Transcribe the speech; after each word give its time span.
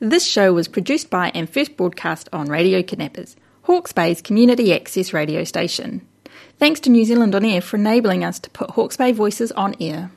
This 0.00 0.24
show 0.24 0.52
was 0.52 0.68
produced 0.68 1.10
by 1.10 1.32
and 1.34 1.50
first 1.50 1.76
broadcast 1.76 2.28
on 2.32 2.46
Radio 2.46 2.84
Kidnappers, 2.84 3.34
Hawke's 3.62 3.92
Bay's 3.92 4.22
community 4.22 4.72
access 4.72 5.12
radio 5.12 5.42
station. 5.42 6.06
Thanks 6.56 6.78
to 6.80 6.90
New 6.90 7.04
Zealand 7.04 7.34
On 7.34 7.44
Air 7.44 7.60
for 7.60 7.78
enabling 7.78 8.22
us 8.22 8.38
to 8.38 8.50
put 8.50 8.70
Hawke's 8.70 8.96
Bay 8.96 9.10
voices 9.10 9.50
on 9.50 9.74
air. 9.80 10.12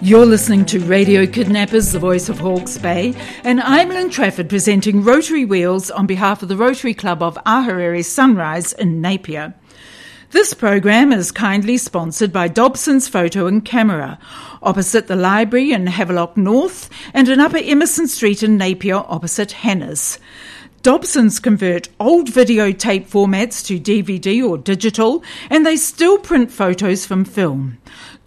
You're 0.00 0.24
listening 0.24 0.64
to 0.64 0.80
Radio 0.80 1.26
Kidnappers, 1.26 1.92
the 1.92 1.98
voice 1.98 2.30
of 2.30 2.38
Hawke's 2.38 2.78
Bay, 2.78 3.14
and 3.44 3.60
I'm 3.60 3.90
Lynne 3.90 4.08
Trafford 4.08 4.48
presenting 4.48 5.04
Rotary 5.04 5.44
Wheels 5.44 5.90
on 5.90 6.06
behalf 6.06 6.42
of 6.42 6.48
the 6.48 6.56
Rotary 6.56 6.94
Club 6.94 7.22
of 7.22 7.36
Ahuriri 7.44 8.02
Sunrise 8.02 8.72
in 8.72 9.02
Napier. 9.02 9.54
This 10.30 10.54
program 10.54 11.10
is 11.10 11.32
kindly 11.32 11.76
sponsored 11.76 12.32
by 12.32 12.46
Dobson's 12.46 13.08
Photo 13.08 13.48
and 13.48 13.64
Camera, 13.64 14.16
opposite 14.62 15.08
the 15.08 15.16
library 15.16 15.72
in 15.72 15.88
Havelock 15.88 16.36
North 16.36 16.88
and 17.12 17.28
in 17.28 17.40
Upper 17.40 17.58
Emerson 17.58 18.06
Street 18.06 18.44
in 18.44 18.56
Napier 18.56 19.02
opposite 19.08 19.50
Hannah's. 19.50 20.20
Dobsons 20.84 21.40
convert 21.40 21.88
old 21.98 22.28
videotape 22.28 23.08
formats 23.08 23.66
to 23.66 23.80
DVD 23.80 24.48
or 24.48 24.56
digital, 24.56 25.24
and 25.50 25.66
they 25.66 25.76
still 25.76 26.16
print 26.16 26.52
photos 26.52 27.04
from 27.04 27.24
film. 27.24 27.78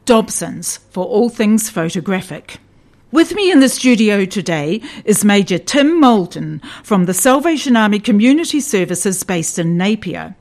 Dobsons 0.03 0.79
for 0.89 1.05
all 1.05 1.29
things 1.29 1.69
photographic. 1.69 2.57
With 3.13 3.33
me 3.33 3.49
in 3.49 3.61
the 3.61 3.69
studio 3.69 4.25
today 4.25 4.81
is 5.05 5.23
Major 5.23 5.57
Tim 5.57 6.01
Malton 6.01 6.61
from 6.83 7.05
the 7.05 7.13
Salvation 7.13 7.77
Army 7.77 7.99
Community 7.99 8.59
Services 8.59 9.23
based 9.23 9.57
in 9.57 9.77
Napier. 9.77 10.35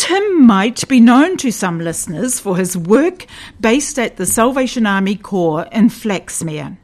Tim 0.00 0.46
might 0.46 0.88
be 0.88 0.98
known 0.98 1.36
to 1.36 1.52
some 1.52 1.78
listeners 1.78 2.40
for 2.40 2.56
his 2.56 2.74
work 2.74 3.26
based 3.60 3.98
at 3.98 4.16
the 4.16 4.24
Salvation 4.24 4.86
Army 4.86 5.14
Corps 5.14 5.68
in 5.72 5.90
Flaxmere. 5.90 6.78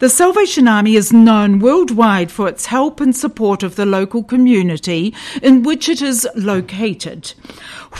The 0.00 0.08
Salvation 0.08 0.66
Army 0.66 0.96
is 0.96 1.12
known 1.12 1.60
worldwide 1.60 2.32
for 2.32 2.48
its 2.48 2.66
help 2.66 3.00
and 3.00 3.14
support 3.14 3.62
of 3.62 3.76
the 3.76 3.86
local 3.86 4.24
community 4.24 5.14
in 5.40 5.62
which 5.62 5.88
it 5.88 6.02
is 6.02 6.26
located, 6.34 7.32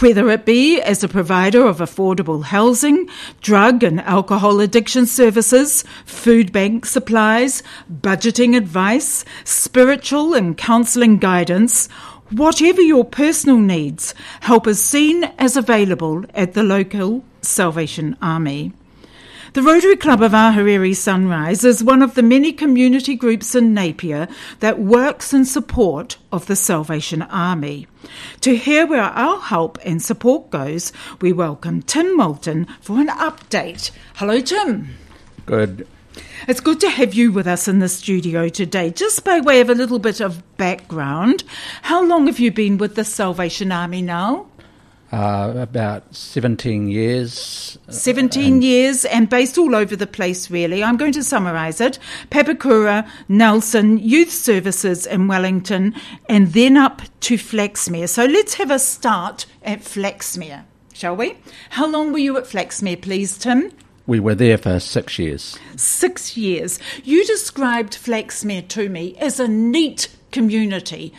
whether 0.01 0.29
it 0.29 0.45
be 0.45 0.81
as 0.81 1.05
a 1.05 1.09
provider 1.09 1.65
of 1.65 1.79
affordable 1.79 2.43
housing, 2.43 3.09
drug 3.41 3.85
and 3.85 4.01
alcohol 4.01 4.61
addiction 4.61 5.07
services, 5.07 5.85
food 6.05 6.51
bank 6.51 6.85
supplies, 6.85 7.63
budgeting 7.93 8.57
advice, 8.57 9.25
spiritual 9.45 10.35
and 10.35 10.59
counselling 10.59 11.19
guidance, 11.19 11.89
Whatever 12.31 12.83
your 12.83 13.07
personal 13.07 13.57
needs, 13.57 14.15
help 14.41 14.67
is 14.67 14.85
seen 14.85 15.25
as 15.39 15.57
available 15.57 16.27
at 16.35 16.53
the 16.53 16.63
local 16.63 17.25
Salvation 17.41 18.19
Army. 18.21 18.75
The 19.55 19.63
Rotary 19.63 19.97
Club 19.97 20.21
of 20.21 20.33
Ahuriri 20.33 20.95
Sunrise 20.95 21.65
is 21.65 21.83
one 21.83 22.03
of 22.03 22.15
the 22.15 22.23
many 22.23 22.53
community 22.53 23.15
groups 23.15 23.55
in 23.55 23.73
Napier 23.73 24.29
that 24.61 24.79
works 24.79 25.33
in 25.33 25.47
support 25.47 26.19
of 26.31 26.47
the 26.47 26.55
Salvation 26.55 27.23
Army. 27.23 27.87
To 28.43 28.55
hear 28.55 28.87
where 28.87 29.05
our 29.05 29.41
help 29.41 29.79
and 29.83 30.03
support 30.03 30.51
goes, 30.51 30.93
we 31.23 31.33
welcome 31.33 31.81
Tim 31.81 32.15
Malton 32.15 32.67
for 32.83 33.01
an 33.01 33.09
update. 33.09 33.91
Hello, 34.17 34.39
Tim. 34.43 34.97
Good. 35.47 35.89
It's 36.47 36.61
good 36.61 36.81
to 36.81 36.89
have 36.91 37.15
you 37.15 37.33
with 37.33 37.47
us 37.47 37.67
in 37.67 37.81
the 37.81 37.89
studio 37.89 38.49
today. 38.49 38.91
Just 38.91 39.25
by 39.25 39.41
way 39.41 39.61
of 39.61 39.71
a 39.71 39.75
little 39.75 39.99
bit 39.99 40.21
of 40.21 40.57
background, 40.57 41.43
how 41.83 42.05
long 42.05 42.27
have 42.27 42.39
you 42.39 42.53
been 42.53 42.79
with 42.79 42.95
the 42.95 43.05
Salvation 43.05 43.73
Army 43.73 44.03
now? 44.03 44.47
Uh, 45.11 45.55
about 45.57 46.15
17 46.15 46.89
years. 46.89 47.79
17 47.89 48.53
and 48.53 48.65
years 48.65 49.05
and 49.07 49.29
based 49.29 49.59
all 49.59 49.75
over 49.75 49.97
the 49.97 50.07
place, 50.07 50.51
really. 50.51 50.85
I'm 50.85 50.97
going 50.97 51.13
to 51.13 51.25
summarise 51.25 51.81
it. 51.81 51.99
Papakura, 52.31 53.09
Nelson, 53.27 53.99
Youth 53.99 54.31
Services 54.31 55.07
in 55.07 55.27
Wellington, 55.27 55.95
and 56.29 56.53
then 56.53 56.77
up 56.77 57.03
to 57.21 57.37
Flaxmere. 57.37 58.09
So 58.09 58.27
let's 58.27 58.55
have 58.55 58.71
a 58.71 58.79
start 58.79 59.47
at 59.63 59.81
Flaxmere, 59.81 60.65
shall 60.93 61.17
we? 61.17 61.39
How 61.71 61.87
long 61.87 62.13
were 62.13 62.19
you 62.19 62.37
at 62.37 62.45
Flaxmere, 62.45 63.01
please, 63.01 63.39
Tim? 63.39 63.73
We 64.09 64.21
were 64.21 64.35
there 64.35 64.57
for 64.57 64.81
six 64.81 65.19
years. 65.19 65.59
Six 65.77 66.35
years. 66.35 66.79
You 67.05 67.27
described 67.27 67.93
Flaxmere 67.93 68.67
to 68.69 68.89
me 68.89 69.15
as 69.19 69.39
a 69.39 69.47
neat 69.47 70.09
community. 70.33 71.13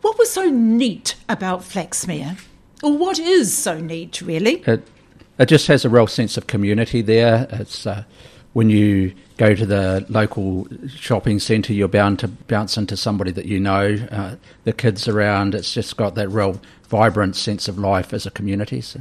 What 0.00 0.16
was 0.16 0.30
so 0.30 0.44
neat 0.48 1.16
about 1.28 1.62
Flaxmere? 1.62 2.40
Or 2.84 2.96
what 2.96 3.18
is 3.18 3.52
so 3.52 3.80
neat, 3.80 4.22
really? 4.22 4.62
It, 4.64 4.86
it 5.40 5.46
just 5.46 5.66
has 5.66 5.84
a 5.84 5.88
real 5.88 6.06
sense 6.06 6.36
of 6.36 6.46
community 6.46 7.02
there. 7.02 7.48
It's 7.50 7.84
uh, 7.84 8.04
when 8.52 8.70
you 8.70 9.12
go 9.36 9.56
to 9.56 9.66
the 9.66 10.06
local 10.08 10.68
shopping 10.86 11.40
centre, 11.40 11.72
you're 11.72 11.88
bound 11.88 12.20
to 12.20 12.28
bounce 12.28 12.76
into 12.76 12.96
somebody 12.96 13.32
that 13.32 13.46
you 13.46 13.58
know. 13.58 13.96
Uh, 14.08 14.36
the 14.62 14.72
kids 14.72 15.08
around, 15.08 15.56
it's 15.56 15.74
just 15.74 15.96
got 15.96 16.14
that 16.14 16.28
real 16.28 16.60
vibrant 16.84 17.34
sense 17.34 17.66
of 17.66 17.76
life 17.76 18.14
as 18.14 18.24
a 18.24 18.30
community. 18.30 18.80
So. 18.80 19.00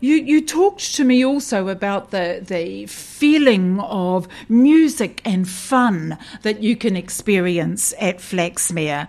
You 0.00 0.16
you 0.16 0.40
talked 0.40 0.94
to 0.96 1.04
me 1.04 1.24
also 1.24 1.68
about 1.68 2.10
the 2.10 2.40
the 2.42 2.86
feeling 2.86 3.80
of 3.80 4.28
music 4.48 5.20
and 5.26 5.48
fun 5.48 6.16
that 6.42 6.62
you 6.62 6.74
can 6.74 6.96
experience 6.96 7.92
at 8.00 8.18
Flaxmere. 8.18 9.08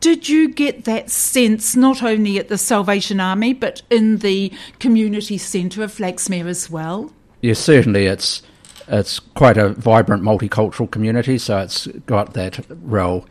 Did 0.00 0.28
you 0.28 0.48
get 0.48 0.84
that 0.84 1.10
sense 1.10 1.76
not 1.76 2.02
only 2.02 2.38
at 2.38 2.48
the 2.48 2.58
Salvation 2.58 3.20
Army 3.20 3.52
but 3.52 3.82
in 3.90 4.18
the 4.18 4.50
community 4.78 5.36
centre 5.36 5.82
of 5.82 5.92
Flaxmere 5.94 6.46
as 6.46 6.70
well? 6.70 7.12
Yes, 7.42 7.58
certainly. 7.58 8.06
It's 8.06 8.40
it's 8.88 9.20
quite 9.20 9.58
a 9.58 9.68
vibrant 9.68 10.22
multicultural 10.22 10.90
community, 10.90 11.36
so 11.36 11.58
it's 11.58 11.86
got 12.06 12.32
that 12.32 12.64
role. 12.82 13.26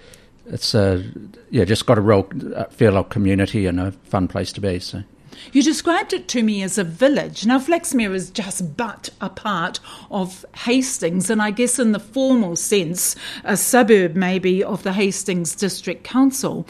It's 0.45 0.75
a 0.75 1.03
yeah, 1.49 1.65
just 1.65 1.87
got 1.87 1.97
a 1.97 2.01
real 2.01 2.29
uh, 2.55 2.65
feel 2.65 2.95
of 2.95 3.09
community 3.09 3.65
and 3.65 3.79
a 3.79 3.91
fun 3.91 4.27
place 4.27 4.53
to 4.53 4.61
be. 4.61 4.77
So. 4.79 5.03
You 5.51 5.63
described 5.63 6.13
it 6.13 6.27
to 6.29 6.43
me 6.43 6.63
as 6.63 6.77
a 6.77 6.83
village. 6.83 7.45
Now, 7.45 7.59
Flaxmere 7.59 8.13
is 8.13 8.29
just 8.29 8.77
but 8.77 9.09
a 9.19 9.29
part 9.29 9.79
of 10.09 10.45
Hastings, 10.55 11.29
and 11.29 11.41
I 11.41 11.51
guess 11.51 11.79
in 11.79 11.91
the 11.91 11.99
formal 11.99 12.55
sense, 12.55 13.15
a 13.43 13.57
suburb 13.57 14.15
maybe 14.15 14.63
of 14.63 14.83
the 14.83 14.93
Hastings 14.93 15.55
District 15.55 16.03
Council. 16.03 16.65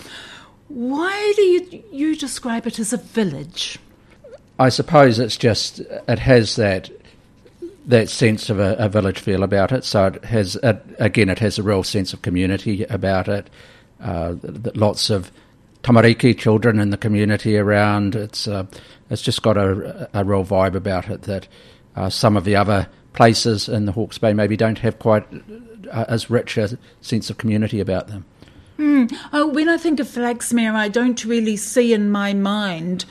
Why 0.67 1.33
do 1.35 1.41
you, 1.41 1.83
you 1.91 2.15
describe 2.15 2.65
it 2.65 2.79
as 2.79 2.93
a 2.93 2.97
village? 2.97 3.77
I 4.57 4.69
suppose 4.69 5.19
it's 5.19 5.37
just, 5.37 5.79
it 5.79 6.19
has 6.19 6.55
that 6.55 6.89
that 7.87 8.09
sense 8.09 8.49
of 8.49 8.59
a, 8.59 8.75
a, 8.77 8.87
village 8.87 9.19
feel 9.19 9.41
about 9.41 9.71
it. 9.71 9.83
So 9.83 10.05
it 10.07 10.23
has, 10.25 10.55
it, 10.57 10.83
again, 10.99 11.29
it 11.29 11.39
has 11.39 11.57
a 11.57 11.63
real 11.63 11.83
sense 11.83 12.13
of 12.13 12.21
community 12.21 12.83
about 12.85 13.27
it. 13.27 13.49
Uh, 13.99 14.35
lots 14.75 15.09
of 15.09 15.31
tamariki 15.83 16.37
children 16.37 16.79
in 16.79 16.89
the 16.89 16.97
community 16.97 17.57
around. 17.57 18.15
It's 18.15 18.47
uh, 18.47 18.65
it's 19.09 19.21
just 19.21 19.41
got 19.41 19.57
a, 19.57 20.09
a 20.13 20.23
real 20.23 20.45
vibe 20.45 20.75
about 20.75 21.09
it 21.09 21.23
that 21.23 21.47
uh, 21.95 22.09
some 22.09 22.37
of 22.37 22.43
the 22.43 22.55
other 22.55 22.87
places 23.13 23.67
in 23.67 23.85
the 23.85 23.91
Hawke's 23.91 24.17
Bay 24.17 24.33
maybe 24.33 24.55
don't 24.55 24.79
have 24.79 24.99
quite 24.99 25.25
uh, 25.91 26.05
as 26.07 26.29
rich 26.29 26.57
a 26.57 26.77
sense 27.01 27.29
of 27.29 27.37
community 27.37 27.79
about 27.79 28.07
them. 28.07 28.25
Mm. 28.77 29.13
Oh, 29.33 29.47
when 29.47 29.69
I 29.69 29.77
think 29.77 29.99
of 29.99 30.07
Flaxmere, 30.07 30.73
I 30.73 30.87
don't 30.87 31.23
really 31.25 31.57
see 31.57 31.93
in 31.93 32.09
my 32.09 32.33
mind 32.33 33.05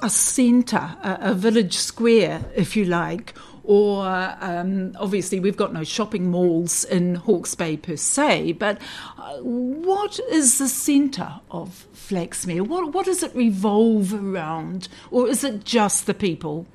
a 0.00 0.08
centre, 0.08 0.96
a, 1.02 1.18
a 1.20 1.34
village 1.34 1.76
square, 1.76 2.44
if 2.54 2.76
you 2.76 2.84
like, 2.84 3.34
or 3.68 4.02
um, 4.40 4.96
obviously 4.98 5.38
we've 5.38 5.58
got 5.58 5.74
no 5.74 5.84
shopping 5.84 6.30
malls 6.30 6.84
in 6.84 7.16
Hawke's 7.16 7.54
Bay 7.54 7.76
per 7.76 7.96
se, 7.96 8.52
but 8.52 8.80
uh, 9.18 9.36
what 9.40 10.18
is 10.30 10.58
the 10.58 10.68
centre 10.68 11.34
of 11.50 11.86
Flaxmere? 11.92 12.66
What, 12.66 12.94
what 12.94 13.04
does 13.04 13.22
it 13.22 13.34
revolve 13.34 14.14
around, 14.14 14.88
or 15.10 15.28
is 15.28 15.44
it 15.44 15.64
just 15.64 16.06
the 16.06 16.14
people? 16.14 16.66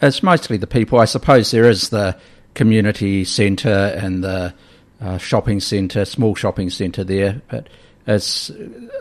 It's 0.00 0.22
mostly 0.22 0.56
the 0.56 0.68
people. 0.68 1.00
I 1.00 1.06
suppose 1.06 1.50
there 1.50 1.68
is 1.68 1.88
the 1.88 2.16
community 2.54 3.24
centre 3.24 3.92
and 4.00 4.22
the 4.22 4.54
uh, 5.00 5.18
shopping 5.18 5.58
centre, 5.58 6.04
small 6.04 6.36
shopping 6.36 6.70
centre 6.70 7.02
there, 7.02 7.42
but 7.48 7.68
it's 8.06 8.50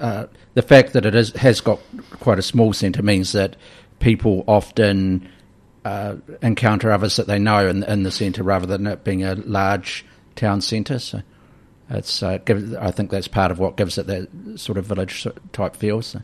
uh, 0.01 0.25
the 0.55 0.63
fact 0.63 0.93
that 0.93 1.05
it 1.05 1.13
is, 1.13 1.31
has 1.33 1.61
got 1.61 1.79
quite 2.21 2.39
a 2.39 2.41
small 2.41 2.73
centre 2.73 3.03
means 3.03 3.33
that 3.33 3.55
people 3.99 4.43
often 4.47 5.29
uh, 5.85 6.15
encounter 6.41 6.91
others 6.91 7.15
that 7.15 7.27
they 7.27 7.39
know 7.39 7.67
in, 7.67 7.83
in 7.83 8.03
the 8.03 8.11
centre 8.11 8.43
rather 8.43 8.65
than 8.65 8.87
it 8.87 9.03
being 9.03 9.23
a 9.23 9.35
large 9.35 10.03
town 10.35 10.59
centre. 10.59 10.99
So 10.99 11.21
it's 11.89 12.23
uh, 12.23 12.39
I 12.79 12.91
think 12.91 13.11
that's 13.11 13.27
part 13.27 13.51
of 13.51 13.59
what 13.59 13.77
gives 13.77 13.97
it 13.97 14.07
that 14.07 14.59
sort 14.59 14.79
of 14.79 14.85
village 14.85 15.27
type 15.53 15.75
feel. 15.75 16.01
So. 16.01 16.21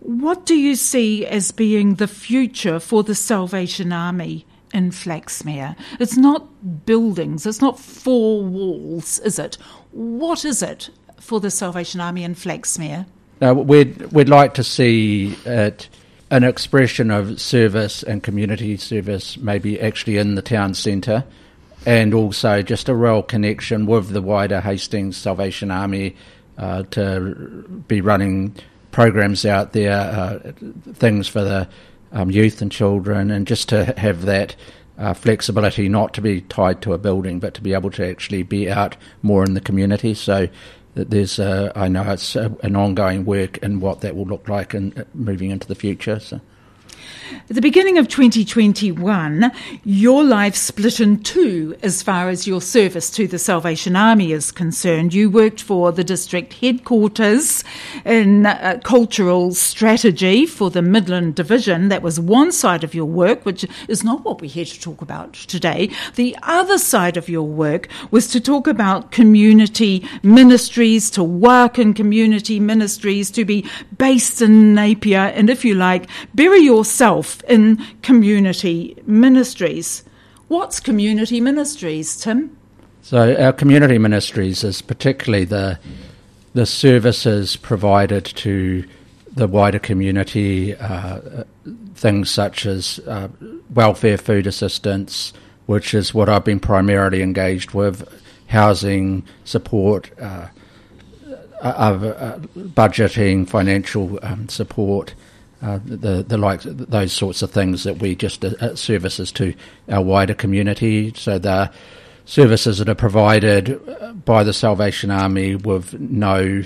What 0.00 0.44
do 0.44 0.56
you 0.56 0.74
see 0.74 1.24
as 1.24 1.52
being 1.52 1.94
the 1.94 2.08
future 2.08 2.80
for 2.80 3.02
the 3.04 3.14
Salvation 3.14 3.92
Army 3.92 4.44
in 4.74 4.90
Flaxmere? 4.90 5.76
It's 6.00 6.16
not 6.16 6.84
buildings, 6.84 7.46
it's 7.46 7.60
not 7.60 7.78
four 7.78 8.42
walls, 8.42 9.20
is 9.20 9.38
it? 9.38 9.56
What 9.92 10.44
is 10.44 10.62
it 10.62 10.90
for 11.20 11.38
the 11.38 11.50
Salvation 11.50 12.00
Army 12.00 12.24
in 12.24 12.34
Flaxmere? 12.34 13.06
Uh, 13.40 13.54
we'd 13.54 14.12
we'd 14.12 14.28
like 14.28 14.54
to 14.54 14.64
see 14.64 15.36
it 15.44 15.88
an 16.30 16.44
expression 16.44 17.10
of 17.10 17.40
service 17.40 18.02
and 18.02 18.22
community 18.22 18.76
service, 18.76 19.36
maybe 19.36 19.80
actually 19.80 20.16
in 20.16 20.36
the 20.36 20.42
town 20.42 20.74
centre, 20.74 21.24
and 21.86 22.14
also 22.14 22.62
just 22.62 22.88
a 22.88 22.94
real 22.94 23.22
connection 23.22 23.86
with 23.86 24.10
the 24.10 24.22
wider 24.22 24.60
Hastings 24.60 25.16
Salvation 25.16 25.70
Army 25.70 26.16
uh, 26.58 26.84
to 26.90 27.84
be 27.88 28.00
running 28.00 28.54
programs 28.92 29.44
out 29.44 29.72
there, 29.72 29.92
uh, 29.92 30.52
things 30.92 31.26
for 31.26 31.42
the 31.42 31.68
um, 32.12 32.30
youth 32.30 32.60
and 32.62 32.70
children, 32.70 33.30
and 33.30 33.46
just 33.46 33.68
to 33.70 33.84
have 33.96 34.22
that 34.26 34.54
uh, 34.98 35.14
flexibility, 35.14 35.88
not 35.88 36.12
to 36.14 36.20
be 36.20 36.42
tied 36.42 36.82
to 36.82 36.92
a 36.92 36.98
building, 36.98 37.40
but 37.40 37.54
to 37.54 37.62
be 37.62 37.72
able 37.72 37.90
to 37.90 38.06
actually 38.06 38.42
be 38.42 38.70
out 38.70 38.96
more 39.22 39.42
in 39.44 39.54
the 39.54 39.60
community. 39.60 40.12
So 40.12 40.48
there's, 40.94 41.38
uh, 41.38 41.72
I 41.74 41.88
know 41.88 42.10
it's 42.10 42.36
uh, 42.36 42.50
an 42.62 42.76
ongoing 42.76 43.24
work 43.24 43.58
and 43.62 43.80
what 43.80 44.00
that 44.00 44.16
will 44.16 44.26
look 44.26 44.48
like 44.48 44.74
and 44.74 44.98
uh, 44.98 45.04
moving 45.14 45.50
into 45.50 45.66
the 45.66 45.74
future. 45.74 46.18
So. 46.18 46.40
At 47.48 47.56
the 47.56 47.60
beginning 47.60 47.98
of 47.98 48.06
2021, 48.06 49.50
your 49.84 50.22
life 50.22 50.54
split 50.54 51.00
in 51.00 51.20
two 51.20 51.76
as 51.82 52.00
far 52.00 52.28
as 52.28 52.46
your 52.46 52.60
service 52.60 53.10
to 53.10 53.26
the 53.26 53.40
Salvation 53.40 53.96
Army 53.96 54.30
is 54.30 54.52
concerned. 54.52 55.14
You 55.14 55.30
worked 55.30 55.60
for 55.60 55.90
the 55.90 56.04
district 56.04 56.54
headquarters 56.54 57.64
in 58.04 58.46
uh, 58.46 58.78
cultural 58.84 59.52
strategy 59.52 60.46
for 60.46 60.70
the 60.70 60.80
Midland 60.80 61.34
Division. 61.34 61.88
That 61.88 62.02
was 62.02 62.20
one 62.20 62.52
side 62.52 62.84
of 62.84 62.94
your 62.94 63.06
work, 63.06 63.44
which 63.44 63.66
is 63.88 64.04
not 64.04 64.24
what 64.24 64.40
we're 64.40 64.48
here 64.48 64.64
to 64.64 64.80
talk 64.80 65.02
about 65.02 65.34
today. 65.34 65.90
The 66.14 66.36
other 66.44 66.78
side 66.78 67.16
of 67.16 67.28
your 67.28 67.42
work 67.42 67.88
was 68.12 68.28
to 68.28 68.40
talk 68.40 68.68
about 68.68 69.10
community 69.10 70.08
ministries, 70.22 71.10
to 71.10 71.24
work 71.24 71.80
in 71.80 71.94
community 71.94 72.60
ministries, 72.60 73.30
to 73.32 73.44
be 73.44 73.68
based 73.98 74.40
in 74.40 74.74
Napier, 74.74 75.32
and 75.34 75.50
if 75.50 75.64
you 75.64 75.74
like, 75.74 76.08
bury 76.34 76.60
yourself 76.60 76.99
yourself 77.00 77.42
in 77.44 77.78
community 78.02 78.94
ministries. 79.06 80.04
What's 80.48 80.80
community 80.80 81.40
ministries, 81.40 82.20
Tim? 82.20 82.54
So 83.00 83.34
our 83.36 83.54
community 83.54 83.96
ministries 83.96 84.62
is 84.64 84.82
particularly 84.82 85.46
the 85.46 85.78
the 86.52 86.66
services 86.66 87.56
provided 87.56 88.24
to 88.24 88.84
the 89.32 89.46
wider 89.46 89.78
community, 89.78 90.74
uh, 90.74 91.44
things 91.94 92.28
such 92.28 92.66
as 92.66 92.98
uh, 93.06 93.28
welfare 93.72 94.18
food 94.18 94.46
assistance, 94.46 95.32
which 95.66 95.94
is 95.94 96.12
what 96.12 96.28
I've 96.28 96.44
been 96.44 96.58
primarily 96.60 97.22
engaged 97.22 97.70
with, 97.70 98.02
housing 98.48 99.22
support, 99.44 100.10
uh, 100.20 100.48
uh 101.62 102.38
budgeting, 102.74 103.48
financial 103.48 104.18
um, 104.22 104.48
support, 104.48 105.14
uh, 105.62 105.78
the 105.84 106.22
the 106.22 106.38
like 106.38 106.62
those 106.62 107.12
sorts 107.12 107.42
of 107.42 107.50
things 107.50 107.84
that 107.84 107.98
we 107.98 108.14
just 108.14 108.44
uh, 108.44 108.52
uh, 108.60 108.74
services 108.74 109.30
to 109.32 109.54
our 109.90 110.02
wider 110.02 110.34
community. 110.34 111.12
So 111.14 111.38
the 111.38 111.70
services 112.24 112.78
that 112.78 112.88
are 112.88 112.94
provided 112.94 113.78
uh, 113.88 114.12
by 114.12 114.42
the 114.42 114.52
Salvation 114.52 115.10
Army 115.10 115.56
with 115.56 115.98
no 116.00 116.62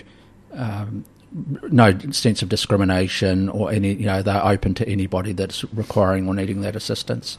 um, 0.52 1.04
no 1.32 1.98
sense 2.10 2.42
of 2.42 2.48
discrimination 2.48 3.48
or 3.48 3.72
any 3.72 3.94
you 3.94 4.06
know 4.06 4.22
they're 4.22 4.44
open 4.44 4.74
to 4.74 4.88
anybody 4.88 5.32
that's 5.32 5.64
requiring 5.74 6.28
or 6.28 6.34
needing 6.34 6.60
that 6.60 6.76
assistance. 6.76 7.36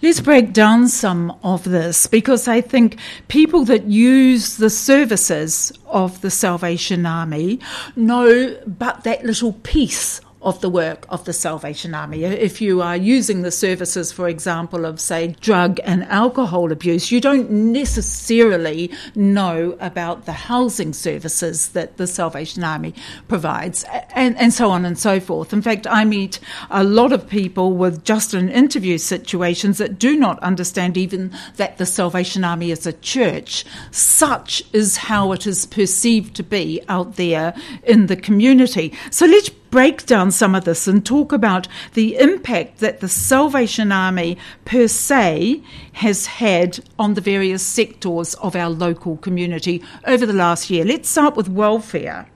Let's 0.00 0.20
break 0.20 0.52
down 0.52 0.86
some 0.86 1.36
of 1.42 1.64
this 1.64 2.06
because 2.06 2.46
I 2.46 2.60
think 2.60 2.98
people 3.26 3.64
that 3.64 3.84
use 3.84 4.58
the 4.58 4.70
services 4.70 5.72
of 5.86 6.20
the 6.20 6.30
Salvation 6.30 7.04
Army 7.04 7.58
know 7.96 8.56
but 8.66 9.02
that 9.04 9.24
little 9.24 9.54
piece 9.54 10.20
of 10.48 10.60
the 10.62 10.70
work 10.70 11.04
of 11.10 11.24
the 11.26 11.32
Salvation 11.32 11.94
Army. 11.94 12.24
If 12.24 12.60
you 12.62 12.80
are 12.80 12.96
using 12.96 13.42
the 13.42 13.50
services, 13.50 14.10
for 14.10 14.28
example, 14.28 14.86
of, 14.86 14.98
say, 14.98 15.36
drug 15.40 15.78
and 15.84 16.04
alcohol 16.04 16.72
abuse, 16.72 17.12
you 17.12 17.20
don't 17.20 17.50
necessarily 17.50 18.90
know 19.14 19.76
about 19.80 20.24
the 20.24 20.32
housing 20.32 20.94
services 20.94 21.68
that 21.68 21.98
the 21.98 22.06
Salvation 22.06 22.64
Army 22.64 22.94
provides, 23.28 23.84
and, 24.14 24.38
and 24.38 24.54
so 24.54 24.70
on 24.70 24.86
and 24.86 24.98
so 24.98 25.20
forth. 25.20 25.52
In 25.52 25.60
fact, 25.60 25.86
I 25.86 26.04
meet 26.04 26.40
a 26.70 26.82
lot 26.82 27.12
of 27.12 27.28
people 27.28 27.74
with 27.74 28.04
just 28.04 28.32
in 28.32 28.48
interview 28.48 28.96
situations 28.96 29.76
that 29.78 29.98
do 29.98 30.16
not 30.16 30.38
understand 30.42 30.96
even 30.96 31.30
that 31.56 31.76
the 31.76 31.86
Salvation 31.86 32.42
Army 32.42 32.70
is 32.70 32.86
a 32.86 32.94
church. 32.94 33.66
Such 33.90 34.62
is 34.72 34.96
how 34.96 35.32
it 35.32 35.46
is 35.46 35.66
perceived 35.66 36.34
to 36.36 36.42
be 36.42 36.80
out 36.88 37.16
there 37.16 37.54
in 37.82 38.06
the 38.06 38.16
community. 38.16 38.94
So 39.10 39.26
let's 39.26 39.50
break 39.70 40.06
down 40.06 40.30
some 40.30 40.54
of 40.54 40.64
this 40.64 40.88
and 40.88 41.04
talk 41.04 41.32
about 41.32 41.68
the 41.94 42.16
impact 42.16 42.78
that 42.78 43.00
the 43.00 43.08
Salvation 43.08 43.92
Army 43.92 44.38
per 44.64 44.88
se 44.88 45.62
has 45.92 46.26
had 46.26 46.80
on 46.98 47.14
the 47.14 47.20
various 47.20 47.62
sectors 47.62 48.34
of 48.34 48.56
our 48.56 48.70
local 48.70 49.16
community 49.18 49.82
over 50.06 50.26
the 50.26 50.32
last 50.32 50.70
year. 50.70 50.84
Let's 50.84 51.08
start 51.08 51.36
with 51.36 51.48
welfare. 51.48 52.28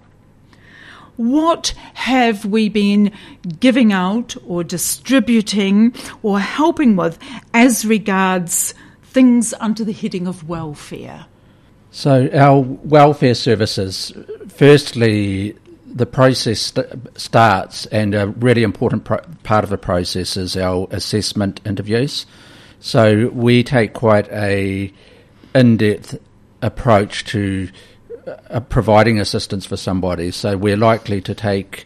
What 1.17 1.75
have 1.95 2.45
we 2.45 2.69
been 2.69 3.13
giving 3.61 3.93
out 3.93 4.35
or 4.47 4.65
distributing 4.65 5.95
or 6.23 6.41
helping 6.41 6.97
with 6.97 7.19
as 7.53 7.85
regards 7.85 8.75
things 9.03 9.53
under 9.61 9.85
the 9.85 9.93
heading 9.93 10.27
of 10.27 10.49
welfare? 10.49 11.27
So, 11.91 12.31
our 12.33 12.61
welfare 12.61 13.35
services, 13.35 14.13
firstly, 14.49 15.55
the 15.95 16.07
process 16.07 16.61
st- 16.61 16.87
starts, 17.19 17.87
and 17.87 18.15
a 18.15 18.29
really 18.29 18.63
important 18.63 19.05
pro- 19.05 19.21
part 19.43 19.65
of 19.65 19.71
the 19.71 19.79
process 19.79 20.37
is 20.37 20.57
our 20.57 20.89
assessment 20.91 21.61
interviews. 21.65 22.27
So 22.81 23.29
we 23.29 23.63
take 23.63 23.93
quite 23.93 24.29
a 24.33 24.93
in-depth 25.55 26.19
approach 26.63 27.25
to 27.27 27.69
uh, 28.27 28.61
providing 28.61 29.21
assistance 29.21 29.67
for 29.67 29.77
somebody. 29.77 30.31
So 30.31 30.57
we're 30.57 30.77
likely 30.77 31.21
to 31.23 31.35
take 31.35 31.85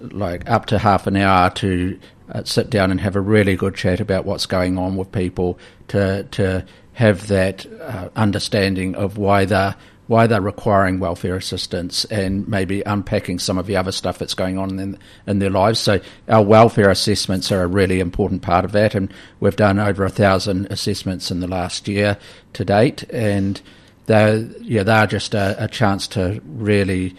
like 0.00 0.48
up 0.50 0.66
to 0.66 0.78
half 0.78 1.06
an 1.06 1.16
hour 1.16 1.50
to 1.50 1.98
uh, 2.32 2.42
sit 2.44 2.70
down 2.70 2.90
and 2.90 3.00
have 3.00 3.16
a 3.16 3.20
really 3.20 3.56
good 3.56 3.74
chat 3.74 4.00
about 4.00 4.24
what's 4.24 4.46
going 4.46 4.78
on 4.78 4.96
with 4.96 5.12
people 5.12 5.58
to 5.88 6.24
to 6.32 6.64
have 6.94 7.28
that 7.28 7.66
uh, 7.80 8.08
understanding 8.16 8.94
of 8.94 9.16
why 9.16 9.44
they're 9.44 9.74
why 10.06 10.26
they're 10.26 10.40
requiring 10.40 10.98
welfare 10.98 11.36
assistance 11.36 12.04
and 12.06 12.46
maybe 12.48 12.82
unpacking 12.82 13.38
some 13.38 13.56
of 13.56 13.66
the 13.66 13.76
other 13.76 13.92
stuff 13.92 14.18
that's 14.18 14.34
going 14.34 14.58
on 14.58 14.78
in, 14.78 14.98
in 15.26 15.38
their 15.38 15.50
lives. 15.50 15.78
So 15.78 16.00
our 16.28 16.42
welfare 16.42 16.90
assessments 16.90 17.52
are 17.52 17.62
a 17.62 17.66
really 17.66 18.00
important 18.00 18.42
part 18.42 18.64
of 18.64 18.72
that, 18.72 18.94
and 18.94 19.12
we've 19.40 19.56
done 19.56 19.78
over 19.78 20.04
a 20.04 20.10
thousand 20.10 20.66
assessments 20.70 21.30
in 21.30 21.40
the 21.40 21.46
last 21.48 21.88
year 21.88 22.18
to 22.54 22.64
date, 22.64 23.04
and 23.10 23.60
they're 24.06 24.38
yeah 24.60 24.82
they're 24.82 25.06
just 25.06 25.34
a, 25.34 25.64
a 25.64 25.68
chance 25.68 26.06
to 26.08 26.40
really. 26.44 27.14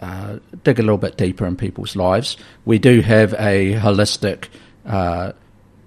Uh, 0.00 0.38
dig 0.62 0.78
a 0.78 0.82
little 0.82 0.96
bit 0.96 1.16
deeper 1.16 1.44
in 1.44 1.56
people's 1.56 1.96
lives. 1.96 2.36
We 2.64 2.78
do 2.78 3.00
have 3.00 3.32
a 3.32 3.74
holistic 3.74 4.46
uh, 4.86 5.32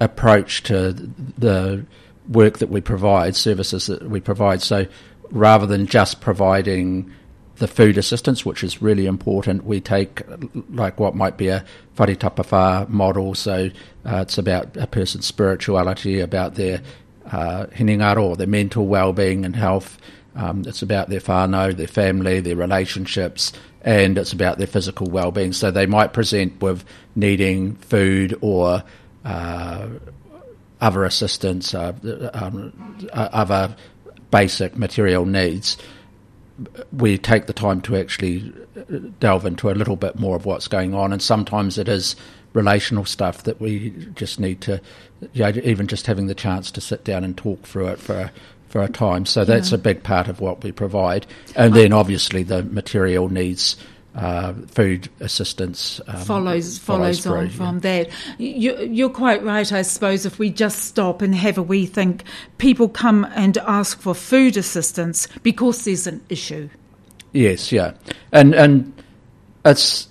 approach 0.00 0.64
to 0.64 0.92
the 1.38 1.86
work 2.28 2.58
that 2.58 2.68
we 2.68 2.80
provide, 2.80 3.36
services 3.36 3.86
that 3.86 4.02
we 4.08 4.20
provide. 4.20 4.60
So 4.60 4.86
rather 5.32 5.66
than 5.66 5.86
just 5.86 6.20
providing 6.20 7.10
the 7.56 7.68
food 7.68 7.98
assistance, 7.98 8.44
which 8.44 8.64
is 8.64 8.82
really 8.82 9.06
important, 9.06 9.64
we 9.64 9.80
take 9.80 10.22
like 10.70 10.98
what 10.98 11.14
might 11.14 11.36
be 11.36 11.48
a 11.48 11.64
whare 11.96 12.14
tapa 12.16 12.42
whā 12.42 12.88
model. 12.88 13.34
So 13.34 13.70
uh, 14.04 14.16
it's 14.22 14.38
about 14.38 14.76
a 14.76 14.86
person's 14.86 15.26
spirituality, 15.26 16.20
about 16.20 16.54
their 16.54 16.82
uh, 17.30 17.66
hinengaro, 17.66 18.36
their 18.36 18.46
mental 18.46 18.86
well-being 18.86 19.44
and 19.44 19.56
health. 19.56 19.98
Um, 20.34 20.64
it's 20.66 20.82
about 20.82 21.08
their 21.08 21.20
whānau, 21.20 21.76
their 21.76 21.86
family, 21.86 22.40
their 22.40 22.56
relationships, 22.56 23.52
and 23.82 24.18
it's 24.18 24.32
about 24.32 24.58
their 24.58 24.66
physical 24.66 25.08
well-being. 25.08 25.52
So 25.52 25.70
they 25.70 25.86
might 25.86 26.12
present 26.12 26.60
with 26.60 26.84
needing 27.14 27.76
food 27.76 28.38
or 28.40 28.82
uh, 29.24 29.88
other 30.80 31.04
assistance, 31.04 31.74
uh, 31.74 31.92
um, 32.34 32.98
uh, 33.12 33.28
other 33.32 33.76
basic 34.32 34.76
material 34.76 35.24
needs, 35.24 35.78
we 36.92 37.16
take 37.16 37.46
the 37.46 37.52
time 37.52 37.80
to 37.82 37.96
actually 37.96 38.52
uh, 38.76 38.98
delve 39.20 39.46
into 39.46 39.70
a 39.70 39.72
little 39.72 39.96
bit 39.96 40.18
more 40.18 40.34
of 40.34 40.44
what's 40.44 40.66
going 40.66 40.94
on. 40.94 41.12
And 41.12 41.22
sometimes 41.22 41.78
it 41.78 41.88
is 41.88 42.16
relational 42.52 43.04
stuff 43.04 43.44
that 43.44 43.60
we 43.60 43.90
just 44.14 44.40
need 44.40 44.60
to, 44.62 44.80
you 45.32 45.42
know, 45.44 45.52
even 45.62 45.86
just 45.86 46.06
having 46.06 46.26
the 46.26 46.34
chance 46.34 46.70
to 46.72 46.80
sit 46.80 47.04
down 47.04 47.22
and 47.22 47.36
talk 47.36 47.62
through 47.62 47.88
it 47.88 48.00
for 48.00 48.14
a, 48.14 48.32
for 48.68 48.82
a 48.82 48.88
time. 48.88 49.24
So 49.24 49.44
that's 49.44 49.70
yeah. 49.70 49.76
a 49.76 49.78
big 49.78 50.02
part 50.02 50.28
of 50.28 50.40
what 50.40 50.64
we 50.64 50.72
provide. 50.72 51.26
And 51.54 51.74
then 51.74 51.92
oh. 51.92 51.98
obviously 51.98 52.42
the 52.42 52.62
material 52.64 53.28
needs 53.28 53.76
uh, 54.14 54.52
food 54.68 55.08
assistance 55.20 56.00
um, 56.06 56.16
follows 56.20 56.78
follows, 56.78 57.26
on 57.26 57.48
from 57.48 57.80
that. 57.80 58.10
You, 58.38 59.06
are 59.06 59.10
quite 59.10 59.42
right, 59.42 59.70
I 59.72 59.82
suppose. 59.82 60.26
If 60.26 60.38
we 60.38 60.50
just 60.50 60.80
stop 60.80 61.22
and 61.22 61.34
have 61.34 61.56
a 61.56 61.62
wee 61.62 61.86
think, 61.86 62.24
people 62.58 62.88
come 62.88 63.26
and 63.34 63.56
ask 63.58 64.00
for 64.00 64.14
food 64.14 64.56
assistance 64.56 65.28
because 65.42 65.84
there's 65.84 66.06
an 66.06 66.22
issue. 66.28 66.68
Yes, 67.32 67.72
yeah, 67.72 67.94
and 68.32 68.54
and 68.54 68.92
it's 69.64 70.08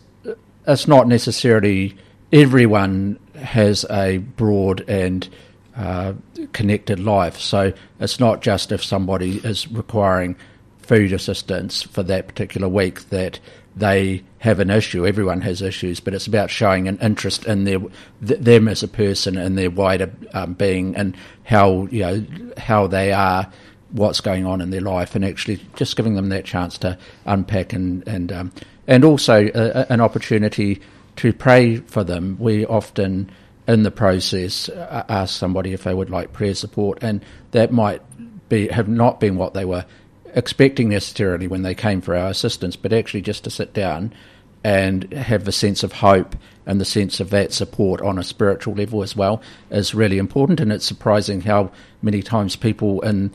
it's 0.67 0.87
not 0.87 1.07
necessarily 1.07 1.95
everyone 2.31 3.19
has 3.35 3.85
a 3.89 4.17
broad 4.17 4.81
and 4.89 5.27
uh, 5.75 6.13
connected 6.53 6.99
life. 6.99 7.37
So 7.39 7.73
it's 7.99 8.19
not 8.19 8.41
just 8.41 8.71
if 8.71 8.83
somebody 8.83 9.37
is 9.43 9.69
requiring 9.71 10.35
food 10.79 11.13
assistance 11.13 11.83
for 11.83 12.03
that 12.03 12.27
particular 12.27 12.67
week 12.67 13.09
that 13.09 13.39
they 13.75 14.23
have 14.39 14.59
an 14.59 14.69
issue. 14.69 15.05
Everyone 15.05 15.41
has 15.41 15.61
issues, 15.61 15.99
but 15.99 16.13
it's 16.13 16.27
about 16.27 16.49
showing 16.49 16.87
an 16.87 16.97
interest 16.99 17.45
in 17.45 17.63
their 17.63 17.79
th- 18.25 18.39
them 18.39 18.67
as 18.67 18.83
a 18.83 18.87
person 18.87 19.37
and 19.37 19.57
their 19.57 19.71
wider 19.71 20.11
um, 20.33 20.53
being 20.53 20.95
and 20.95 21.15
how 21.43 21.87
you 21.91 22.01
know 22.01 22.25
how 22.57 22.87
they 22.87 23.11
are, 23.13 23.51
what's 23.91 24.21
going 24.21 24.45
on 24.45 24.61
in 24.61 24.71
their 24.71 24.81
life, 24.81 25.15
and 25.15 25.23
actually 25.23 25.59
just 25.75 25.95
giving 25.95 26.15
them 26.15 26.29
that 26.29 26.45
chance 26.45 26.77
to 26.79 26.97
unpack 27.25 27.73
and 27.73 28.05
and 28.07 28.31
um, 28.31 28.51
and 28.87 29.05
also 29.05 29.47
a, 29.53 29.91
an 29.91 30.01
opportunity 30.01 30.81
to 31.17 31.31
pray 31.31 31.77
for 31.77 32.03
them. 32.03 32.37
We 32.39 32.65
often 32.65 33.31
in 33.67 33.83
the 33.83 33.91
process 33.91 34.69
ask 34.69 35.37
somebody 35.37 35.73
if 35.73 35.83
they 35.83 35.93
would 35.93 36.09
like 36.09 36.33
prayer 36.33 36.55
support, 36.55 36.99
and 37.01 37.23
that 37.51 37.71
might 37.71 38.01
be 38.49 38.67
have 38.67 38.89
not 38.89 39.19
been 39.19 39.37
what 39.37 39.53
they 39.53 39.65
were 39.65 39.85
expecting 40.33 40.89
necessarily 40.89 41.47
when 41.47 41.63
they 41.63 41.75
came 41.75 42.01
for 42.01 42.15
our 42.15 42.29
assistance, 42.29 42.75
but 42.75 42.93
actually 42.93 43.21
just 43.21 43.43
to 43.43 43.49
sit 43.49 43.73
down 43.73 44.13
and 44.63 45.11
have 45.13 45.45
the 45.45 45.51
sense 45.51 45.83
of 45.83 45.93
hope 45.93 46.35
and 46.65 46.79
the 46.79 46.85
sense 46.85 47.19
of 47.19 47.31
that 47.31 47.51
support 47.51 48.01
on 48.01 48.19
a 48.19 48.23
spiritual 48.23 48.75
level 48.75 49.01
as 49.01 49.15
well 49.15 49.41
is 49.71 49.95
really 49.95 50.17
important. 50.17 50.59
And 50.59 50.71
it's 50.71 50.85
surprising 50.85 51.41
how 51.41 51.71
many 52.01 52.21
times 52.21 52.55
people 52.55 53.01
in 53.01 53.31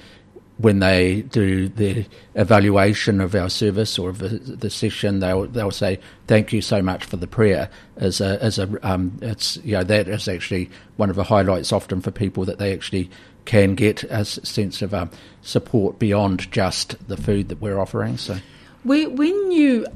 when 0.58 0.78
they 0.78 1.20
do 1.22 1.68
the 1.68 2.06
evaluation 2.34 3.20
of 3.20 3.34
our 3.34 3.50
service 3.50 3.98
or 3.98 4.12
the, 4.12 4.28
the 4.28 4.70
session, 4.70 5.20
they'll 5.20 5.46
they'll 5.46 5.70
say 5.70 6.00
thank 6.26 6.52
you 6.52 6.62
so 6.62 6.80
much 6.80 7.04
for 7.04 7.16
the 7.16 7.26
prayer. 7.26 7.68
As 7.96 8.20
a 8.20 8.42
as 8.42 8.58
a 8.58 8.68
um, 8.88 9.18
it's 9.20 9.58
you 9.58 9.72
know 9.72 9.84
that 9.84 10.08
is 10.08 10.28
actually 10.28 10.70
one 10.96 11.10
of 11.10 11.16
the 11.16 11.24
highlights 11.24 11.72
often 11.72 12.00
for 12.00 12.10
people 12.10 12.44
that 12.46 12.58
they 12.58 12.72
actually 12.72 13.10
can 13.46 13.74
get 13.74 14.02
a 14.04 14.24
sense 14.24 14.82
of 14.82 14.92
um, 14.92 15.10
support 15.40 15.98
beyond 15.98 16.50
just 16.52 16.96
the 17.08 17.16
food 17.16 17.48
that 17.48 17.60
we're 17.60 17.78
offering. 17.78 18.18
So, 18.18 18.38
when 18.84 19.50
you 19.50 19.86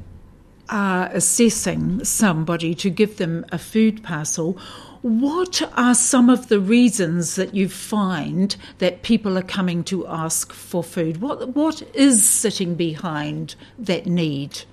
are 0.69 1.09
assessing 1.13 2.03
somebody 2.03 2.73
to 2.75 2.89
give 2.89 3.17
them 3.17 3.45
a 3.51 3.57
food 3.57 4.01
parcel, 4.03 4.57
what 5.01 5.61
are 5.77 5.95
some 5.95 6.29
of 6.29 6.47
the 6.47 6.59
reasons 6.59 7.35
that 7.35 7.55
you 7.55 7.67
find 7.67 8.55
that 8.77 9.01
people 9.01 9.37
are 9.37 9.43
coming 9.43 9.83
to 9.85 10.07
ask 10.07 10.53
for 10.53 10.83
food? 10.83 11.21
What 11.21 11.49
what 11.49 11.81
is 11.93 12.27
sitting 12.27 12.75
behind 12.75 13.55
that 13.79 14.05
need? 14.05 14.63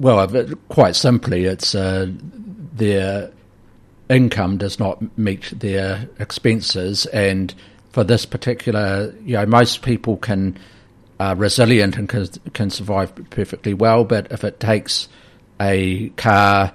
Well, 0.00 0.26
quite 0.68 0.96
simply, 0.96 1.44
it's 1.44 1.74
uh, 1.74 2.10
their 2.74 3.30
income 4.08 4.56
does 4.56 4.78
not 4.78 5.16
meet 5.16 5.52
their 5.54 6.08
expenses, 6.18 7.06
and 7.06 7.54
for 7.90 8.04
this 8.04 8.24
particular, 8.26 9.14
you 9.24 9.34
know, 9.34 9.46
most 9.46 9.82
people 9.82 10.16
can 10.16 10.58
are 11.18 11.36
resilient 11.36 11.98
and 11.98 12.08
can, 12.08 12.26
can 12.54 12.70
survive 12.70 13.14
perfectly 13.28 13.74
well, 13.74 14.04
but 14.04 14.32
if 14.32 14.42
it 14.42 14.58
takes 14.58 15.06
a 15.60 16.08
car 16.10 16.72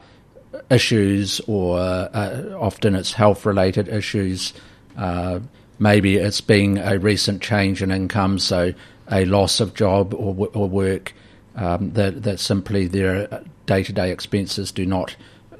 issues 0.69 1.41
or 1.47 1.79
uh, 1.79 2.53
often 2.59 2.93
it's 2.93 3.11
health 3.11 3.43
related 3.43 3.87
issues, 3.87 4.53
uh, 4.97 5.39
maybe 5.79 6.17
it's 6.17 6.41
being 6.41 6.77
a 6.77 6.99
recent 6.99 7.41
change 7.41 7.81
in 7.81 7.91
income, 7.91 8.37
so 8.37 8.71
a 9.11 9.25
loss 9.25 9.59
of 9.59 9.73
job 9.73 10.13
or, 10.13 10.47
or 10.53 10.69
work, 10.69 11.13
um, 11.55 11.91
that, 11.93 12.21
that 12.21 12.39
simply 12.39 12.85
their 12.85 13.43
day 13.65 13.81
to 13.81 13.93
day 13.93 14.11
expenses 14.11 14.71
do 14.71 14.85
not 14.85 15.15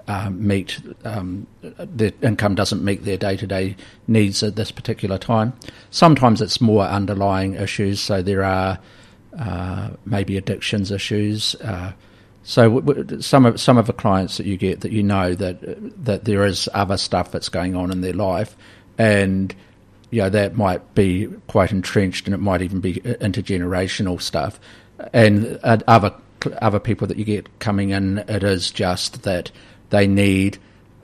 um, 0.08 0.46
meet 0.46 0.80
um, 1.04 1.48
their 1.62 2.12
income 2.22 2.56
doesn't 2.56 2.84
meet 2.84 3.06
their 3.06 3.18
day 3.18 3.36
to 3.38 3.48
day 3.48 3.76
needs 4.08 4.44
at 4.44 4.56
this 4.56 4.72
particular 4.72 5.18
time. 5.18 5.54
Sometimes 5.90 6.42
it's 6.42 6.62
more 6.62 6.84
underlying 6.84 7.56
issues, 7.56 8.00
so 8.00 8.22
there 8.22 8.44
are 8.44 8.80
uh, 9.38 9.90
maybe 10.06 10.38
addictions 10.38 10.92
issues. 10.92 11.56
Uh, 11.56 11.92
so 12.44 12.80
w- 12.80 13.04
w- 13.04 13.22
some 13.22 13.46
of 13.46 13.60
some 13.60 13.78
of 13.78 13.88
the 13.88 13.94
clients 13.94 14.38
that 14.38 14.46
you 14.46 14.58
get 14.58 14.82
that 14.82 14.92
you 14.92 15.02
know 15.02 15.34
that 15.34 15.58
that 16.06 16.26
there 16.26 16.46
is 16.46 16.70
other 16.74 16.98
stuff 16.98 17.32
that's 17.32 17.50
going 17.50 17.76
on 17.76 17.92
in 17.92 18.02
their 18.02 18.14
life, 18.14 18.56
and 18.98 19.56
you 20.12 20.22
know 20.22 20.30
that 20.30 20.56
might 20.56 20.94
be 20.94 21.28
quite 21.48 21.72
entrenched, 21.72 22.28
and 22.28 22.36
it 22.36 22.40
might 22.40 22.62
even 22.62 22.80
be 22.80 22.96
intergenerational 22.96 24.22
stuff, 24.22 24.60
and 25.14 25.60
uh, 25.64 25.80
other 25.88 26.14
other 26.62 26.80
people 26.80 27.08
that 27.08 27.18
you 27.18 27.26
get 27.26 27.60
coming 27.60 27.90
in, 27.90 28.20
it 28.20 28.44
is 28.44 28.70
just 28.70 29.24
that 29.24 29.52
they 29.90 30.08
need, 30.08 30.58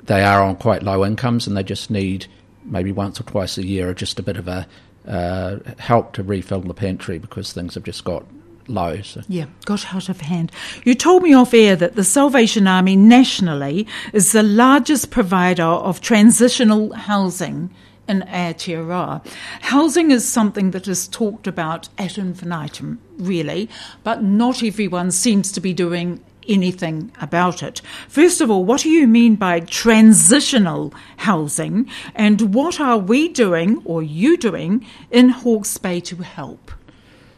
they 0.03 0.23
are 0.23 0.41
on 0.41 0.55
quite 0.55 0.83
low 0.83 1.05
incomes 1.05 1.47
and 1.47 1.55
they 1.55 1.63
just 1.63 1.89
need 1.89 2.27
maybe 2.63 2.91
once 2.91 3.19
or 3.19 3.23
twice 3.23 3.57
a 3.57 3.65
year 3.65 3.93
just 3.93 4.19
a 4.19 4.23
bit 4.23 4.37
of 4.37 4.47
a 4.47 4.67
uh, 5.07 5.57
help 5.79 6.13
to 6.13 6.23
refill 6.23 6.61
the 6.61 6.73
pantry 6.73 7.17
because 7.17 7.53
things 7.53 7.75
have 7.75 7.83
just 7.83 8.03
got 8.03 8.23
low. 8.67 9.01
So. 9.01 9.21
Yeah, 9.27 9.45
got 9.65 9.93
out 9.93 10.09
of 10.09 10.21
hand. 10.21 10.51
You 10.83 10.95
told 10.95 11.23
me 11.23 11.33
off 11.33 11.53
air 11.53 11.75
that 11.75 11.95
the 11.95 12.03
Salvation 12.03 12.67
Army 12.67 12.95
nationally 12.95 13.87
is 14.13 14.31
the 14.31 14.43
largest 14.43 15.11
provider 15.11 15.63
of 15.63 16.01
transitional 16.01 16.93
housing 16.93 17.71
in 18.07 18.21
Aotearoa. 18.21 19.25
Housing 19.61 20.11
is 20.11 20.27
something 20.27 20.71
that 20.71 20.87
is 20.87 21.07
talked 21.07 21.47
about 21.47 21.89
ad 21.97 22.17
infinitum, 22.17 22.99
really, 23.17 23.69
but 24.03 24.23
not 24.23 24.63
everyone 24.63 25.11
seems 25.11 25.51
to 25.53 25.61
be 25.61 25.73
doing 25.73 26.23
anything 26.47 27.11
about 27.21 27.63
it. 27.63 27.81
First 28.07 28.41
of 28.41 28.49
all, 28.49 28.63
what 28.65 28.81
do 28.81 28.89
you 28.89 29.07
mean 29.07 29.35
by 29.35 29.61
transitional 29.61 30.93
housing, 31.17 31.89
and 32.15 32.53
what 32.53 32.79
are 32.79 32.97
we 32.97 33.29
doing 33.29 33.81
or 33.85 34.03
you 34.03 34.37
doing 34.37 34.85
in 35.09 35.29
Hawke's 35.29 35.77
Bay 35.77 35.99
to 36.01 36.17
help? 36.17 36.71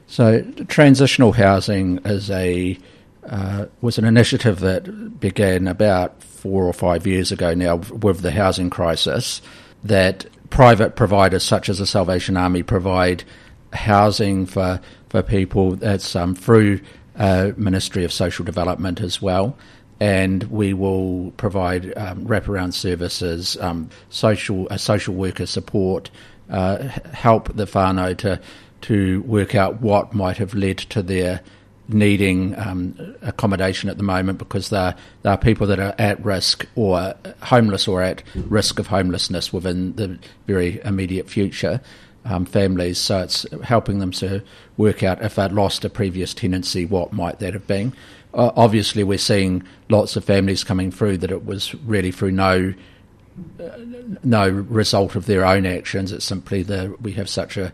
So, 0.07 0.41
transitional 0.67 1.31
housing 1.31 1.99
is 2.05 2.29
a 2.29 2.77
uh, 3.27 3.65
was 3.81 3.97
an 3.97 4.05
initiative 4.05 4.59
that 4.59 5.19
began 5.19 5.67
about 5.67 6.21
four 6.21 6.65
or 6.65 6.73
five 6.73 7.07
years 7.07 7.31
ago 7.31 7.53
now 7.53 7.77
with 7.77 8.21
the 8.21 8.31
housing 8.31 8.69
crisis. 8.69 9.41
That 9.83 10.25
private 10.49 10.95
providers 10.95 11.43
such 11.43 11.67
as 11.67 11.79
the 11.79 11.85
Salvation 11.85 12.37
Army 12.37 12.63
provide 12.63 13.23
housing 13.73 14.45
for 14.45 14.79
for 15.09 15.21
people 15.21 15.75
that's 15.75 16.15
um, 16.15 16.35
through 16.35 16.79
uh, 17.17 17.51
Ministry 17.57 18.03
of 18.03 18.11
Social 18.11 18.45
Development 18.45 19.01
as 19.01 19.21
well. 19.21 19.57
And 19.99 20.43
we 20.43 20.73
will 20.73 21.31
provide 21.37 21.97
um, 21.97 22.25
wraparound 22.25 22.73
services, 22.73 23.57
um, 23.57 23.89
social 24.09 24.67
uh, 24.69 24.77
social 24.77 25.13
worker 25.15 25.45
support, 25.45 26.09
uh, 26.49 26.79
help 27.13 27.55
the 27.55 27.65
whānau 27.65 28.17
to 28.17 28.41
to 28.81 29.21
work 29.21 29.55
out 29.55 29.81
what 29.81 30.13
might 30.13 30.37
have 30.37 30.53
led 30.53 30.77
to 30.77 31.01
their 31.01 31.41
needing 31.87 32.57
um, 32.57 33.15
accommodation 33.21 33.89
at 33.89 33.97
the 33.97 34.03
moment 34.03 34.39
because 34.39 34.69
there 34.69 34.95
are 35.25 35.37
people 35.37 35.67
that 35.67 35.79
are 35.79 35.93
at 35.99 36.23
risk 36.23 36.65
or 36.75 37.13
homeless 37.41 37.87
or 37.87 38.01
at 38.01 38.23
risk 38.47 38.79
of 38.79 38.87
homelessness 38.87 39.51
within 39.51 39.93
the 39.95 40.17
very 40.47 40.81
immediate 40.85 41.29
future 41.29 41.81
um, 42.25 42.45
families. 42.45 42.97
So 42.97 43.21
it's 43.21 43.45
helping 43.63 43.99
them 43.99 44.11
to 44.11 44.43
work 44.77 45.03
out 45.03 45.21
if 45.21 45.35
they'd 45.35 45.51
lost 45.51 45.85
a 45.85 45.89
previous 45.89 46.33
tenancy, 46.33 46.85
what 46.85 47.13
might 47.13 47.39
that 47.39 47.53
have 47.53 47.67
been. 47.67 47.93
Uh, 48.33 48.51
obviously, 48.55 49.03
we're 49.03 49.17
seeing 49.17 49.63
lots 49.89 50.15
of 50.15 50.23
families 50.23 50.63
coming 50.63 50.91
through 50.91 51.17
that 51.19 51.31
it 51.31 51.45
was 51.45 51.75
really 51.75 52.11
through 52.11 52.31
no 52.31 52.73
uh, 53.59 53.77
no 54.23 54.47
result 54.47 55.15
of 55.15 55.25
their 55.25 55.45
own 55.45 55.65
actions. 55.65 56.11
It's 56.11 56.25
simply 56.25 56.63
that 56.63 57.01
we 57.01 57.13
have 57.13 57.29
such 57.29 57.57
a 57.57 57.71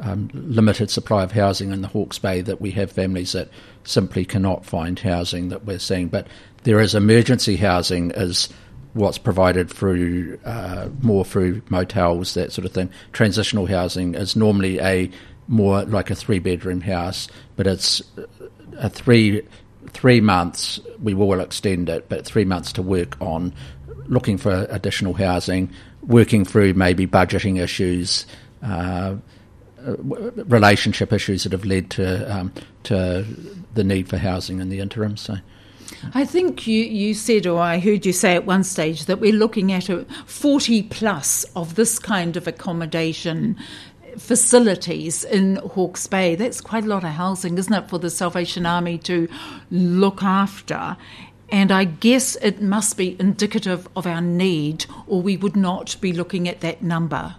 um, 0.00 0.30
limited 0.32 0.90
supply 0.90 1.22
of 1.22 1.32
housing 1.32 1.72
in 1.72 1.82
the 1.82 1.88
Hawke's 1.88 2.18
Bay 2.18 2.40
that 2.42 2.60
we 2.60 2.70
have 2.72 2.90
families 2.90 3.32
that 3.32 3.48
simply 3.84 4.24
cannot 4.24 4.64
find 4.64 4.98
housing 4.98 5.48
that 5.48 5.64
we're 5.64 5.78
seeing. 5.78 6.08
But 6.08 6.26
there 6.62 6.80
is 6.80 6.94
emergency 6.94 7.56
housing 7.56 8.12
as 8.12 8.48
what's 8.92 9.18
provided 9.18 9.70
through 9.70 10.38
uh, 10.44 10.88
more 11.02 11.24
through 11.24 11.62
motels, 11.68 12.34
that 12.34 12.52
sort 12.52 12.64
of 12.66 12.72
thing. 12.72 12.90
Transitional 13.12 13.66
housing 13.66 14.14
is 14.14 14.36
normally 14.36 14.80
a 14.80 15.10
more 15.48 15.82
like 15.84 16.10
a 16.10 16.14
three 16.14 16.38
bedroom 16.38 16.80
house, 16.80 17.28
but 17.56 17.66
it's 17.66 18.02
a 18.78 18.88
three 18.90 19.42
three 19.88 20.20
months. 20.20 20.80
We 21.02 21.14
will 21.14 21.40
extend 21.40 21.88
it, 21.88 22.08
but 22.08 22.24
three 22.24 22.44
months 22.44 22.72
to 22.74 22.82
work 22.82 23.16
on 23.20 23.54
looking 24.06 24.38
for 24.38 24.66
additional 24.70 25.14
housing, 25.14 25.70
working 26.02 26.44
through 26.44 26.74
maybe 26.74 27.06
budgeting 27.06 27.60
issues. 27.60 28.26
Uh, 28.62 29.16
relationship 29.82 31.10
issues 31.10 31.44
that 31.44 31.52
have 31.52 31.64
led 31.64 31.88
to 31.90 32.36
um, 32.36 32.52
to 32.82 33.24
the 33.72 33.82
need 33.82 34.08
for 34.08 34.18
housing 34.18 34.60
in 34.60 34.68
the 34.68 34.78
interim. 34.78 35.16
So, 35.16 35.36
I 36.14 36.24
think 36.24 36.66
you, 36.66 36.82
you 36.84 37.14
said, 37.14 37.46
or 37.46 37.60
I 37.60 37.78
heard 37.78 38.06
you 38.06 38.12
say 38.12 38.34
at 38.34 38.46
one 38.46 38.64
stage, 38.64 39.04
that 39.04 39.20
we're 39.20 39.32
looking 39.32 39.72
at 39.72 39.88
a 39.88 40.04
40 40.26 40.84
plus 40.84 41.44
of 41.56 41.74
this 41.74 41.98
kind 41.98 42.36
of 42.36 42.46
accommodation 42.46 43.56
facilities 44.18 45.24
in 45.24 45.56
Hawke's 45.56 46.06
Bay. 46.06 46.34
That's 46.34 46.60
quite 46.60 46.84
a 46.84 46.88
lot 46.88 47.04
of 47.04 47.10
housing, 47.10 47.58
isn't 47.58 47.72
it, 47.72 47.88
for 47.88 47.98
the 47.98 48.10
Salvation 48.10 48.66
Army 48.66 48.98
to 48.98 49.28
look 49.70 50.22
after? 50.22 50.96
And 51.50 51.72
I 51.72 51.84
guess 51.84 52.36
it 52.36 52.62
must 52.62 52.96
be 52.96 53.16
indicative 53.18 53.88
of 53.96 54.06
our 54.06 54.20
need, 54.20 54.86
or 55.06 55.20
we 55.20 55.36
would 55.36 55.56
not 55.56 55.96
be 56.00 56.12
looking 56.12 56.48
at 56.48 56.60
that 56.60 56.82
number. 56.82 57.34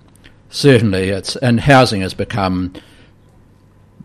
Certainly, 0.49 1.09
it's 1.09 1.37
and 1.37 1.61
housing 1.61 2.01
has 2.01 2.13
become 2.13 2.73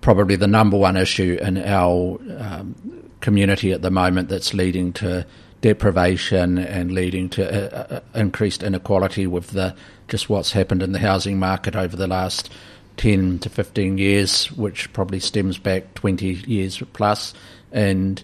probably 0.01 0.37
the 0.37 0.47
number 0.47 0.77
one 0.77 0.97
issue 0.97 1.39
in 1.43 1.59
our 1.59 2.21
um, 2.39 3.06
community 3.27 3.73
at 3.73 3.83
the 3.83 3.91
moment. 3.91 4.29
That's 4.29 4.55
leading 4.55 4.93
to 4.93 5.27
deprivation 5.61 6.59
and 6.59 6.93
leading 6.93 7.29
to 7.31 7.43
uh, 7.43 7.97
uh, 7.97 8.01
increased 8.15 8.63
inequality 8.63 9.27
with 9.27 9.49
the 9.51 9.75
just 10.07 10.31
what's 10.31 10.53
happened 10.53 10.81
in 10.81 10.93
the 10.93 11.01
housing 11.01 11.37
market 11.37 11.75
over 11.75 11.97
the 11.97 12.07
last 12.07 12.53
10 12.99 13.41
to 13.41 13.51
15 13.51 13.99
years, 13.99 14.53
which 14.53 14.93
probably 14.93 15.19
stems 15.19 15.59
back 15.59 15.93
20 15.95 16.35
years 16.47 16.81
plus. 16.93 17.35
And 17.73 18.23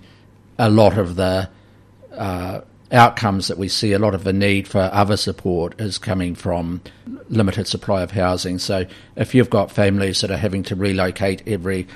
a 0.57 0.71
lot 0.71 0.97
of 0.97 1.17
the 1.17 1.51
uh, 2.13 2.61
outcomes 2.93 3.49
that 3.49 3.59
we 3.59 3.67
see, 3.67 3.93
a 3.93 3.99
lot 3.99 4.15
of 4.15 4.23
the 4.23 4.33
need 4.33 4.69
for 4.69 4.89
other 4.93 5.17
support 5.17 5.81
is 5.81 5.99
coming 5.99 6.37
from 6.37 6.81
limited 7.29 7.67
supply 7.67 8.03
of 8.03 8.13
housing. 8.13 8.61
So 8.61 8.87
if 9.17 9.35
you've 9.35 9.51
got 9.51 9.73
families 9.73 10.21
that 10.21 10.31
are 10.31 10.37
having 10.37 10.63
to 10.65 10.77
relocate 10.77 11.43
every 11.49 11.89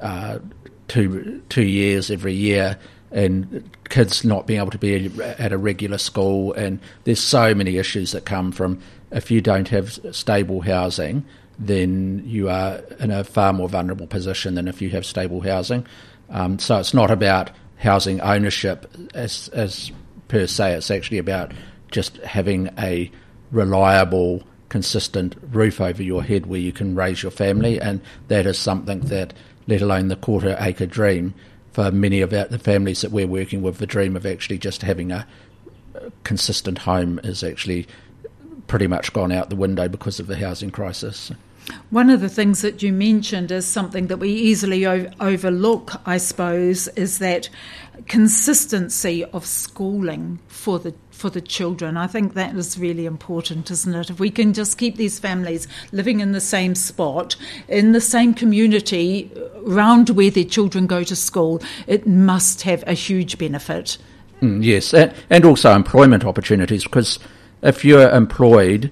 uh, 0.00 0.38
two 0.88 1.42
two 1.48 1.64
years, 1.64 2.10
every 2.10 2.34
year, 2.34 2.78
and 3.10 3.68
kids 3.88 4.24
not 4.24 4.46
being 4.46 4.60
able 4.60 4.70
to 4.70 4.78
be 4.78 5.10
at 5.20 5.52
a 5.52 5.58
regular 5.58 5.98
school, 5.98 6.52
and 6.54 6.80
there's 7.04 7.20
so 7.20 7.54
many 7.54 7.76
issues 7.76 8.12
that 8.12 8.24
come 8.24 8.52
from 8.52 8.80
if 9.10 9.30
you 9.30 9.40
don't 9.40 9.68
have 9.68 9.98
stable 10.10 10.60
housing, 10.60 11.24
then 11.58 12.22
you 12.26 12.48
are 12.48 12.80
in 12.98 13.10
a 13.10 13.22
far 13.22 13.52
more 13.52 13.68
vulnerable 13.68 14.08
position 14.08 14.56
than 14.56 14.66
if 14.66 14.82
you 14.82 14.90
have 14.90 15.06
stable 15.06 15.40
housing. 15.40 15.86
Um, 16.30 16.58
so 16.58 16.78
it's 16.78 16.94
not 16.94 17.10
about 17.10 17.50
housing 17.76 18.20
ownership 18.20 18.92
as, 19.14 19.48
as 19.48 19.92
per 20.28 20.46
se. 20.46 20.74
It's 20.74 20.90
actually 20.90 21.18
about 21.18 21.52
just 21.92 22.16
having 22.18 22.70
a 22.78 23.10
reliable, 23.52 24.42
consistent 24.68 25.36
roof 25.52 25.80
over 25.80 26.02
your 26.02 26.24
head 26.24 26.46
where 26.46 26.58
you 26.58 26.72
can 26.72 26.96
raise 26.96 27.22
your 27.22 27.30
family, 27.30 27.80
and 27.80 28.00
that 28.28 28.46
is 28.46 28.58
something 28.58 29.00
that, 29.00 29.32
let 29.66 29.82
alone 29.82 30.08
the 30.08 30.16
quarter 30.16 30.56
acre 30.60 30.86
dream, 30.86 31.34
for 31.72 31.90
many 31.90 32.20
of 32.20 32.32
our, 32.32 32.46
the 32.46 32.58
families 32.58 33.00
that 33.00 33.10
we're 33.10 33.26
working 33.26 33.62
with, 33.62 33.78
the 33.78 33.86
dream 33.86 34.16
of 34.16 34.24
actually 34.24 34.58
just 34.58 34.82
having 34.82 35.10
a 35.10 35.26
consistent 36.22 36.78
home 36.78 37.20
is 37.24 37.42
actually 37.42 37.86
pretty 38.66 38.86
much 38.86 39.12
gone 39.12 39.32
out 39.32 39.50
the 39.50 39.56
window 39.56 39.88
because 39.88 40.20
of 40.20 40.26
the 40.26 40.36
housing 40.36 40.70
crisis. 40.70 41.30
One 41.90 42.10
of 42.10 42.20
the 42.20 42.28
things 42.28 42.60
that 42.62 42.82
you 42.82 42.92
mentioned 42.92 43.50
is 43.50 43.66
something 43.66 44.08
that 44.08 44.18
we 44.18 44.30
easily 44.30 44.86
o- 44.86 45.10
overlook, 45.20 45.92
I 46.06 46.18
suppose, 46.18 46.88
is 46.88 47.18
that 47.20 47.48
consistency 48.06 49.24
of 49.24 49.46
schooling 49.46 50.40
for 50.48 50.78
the 50.78 50.94
for 51.10 51.30
the 51.30 51.40
children. 51.40 51.96
I 51.96 52.08
think 52.08 52.34
that 52.34 52.56
is 52.56 52.76
really 52.76 53.06
important, 53.06 53.70
isn't 53.70 53.94
it? 53.94 54.10
If 54.10 54.18
we 54.18 54.30
can 54.30 54.52
just 54.52 54.76
keep 54.76 54.96
these 54.96 55.20
families 55.20 55.68
living 55.92 56.20
in 56.20 56.32
the 56.32 56.40
same 56.40 56.74
spot, 56.74 57.36
in 57.68 57.92
the 57.92 58.00
same 58.00 58.34
community, 58.34 59.30
around 59.64 60.10
where 60.10 60.30
their 60.30 60.44
children 60.44 60.86
go 60.86 61.04
to 61.04 61.14
school, 61.14 61.62
it 61.86 62.06
must 62.06 62.62
have 62.62 62.82
a 62.86 62.94
huge 62.94 63.38
benefit. 63.38 63.96
Mm, 64.42 64.64
yes, 64.64 64.92
and, 64.92 65.14
and 65.30 65.44
also 65.44 65.72
employment 65.72 66.24
opportunities 66.24 66.82
because 66.82 67.20
if 67.62 67.84
you're 67.84 68.10
employed 68.10 68.90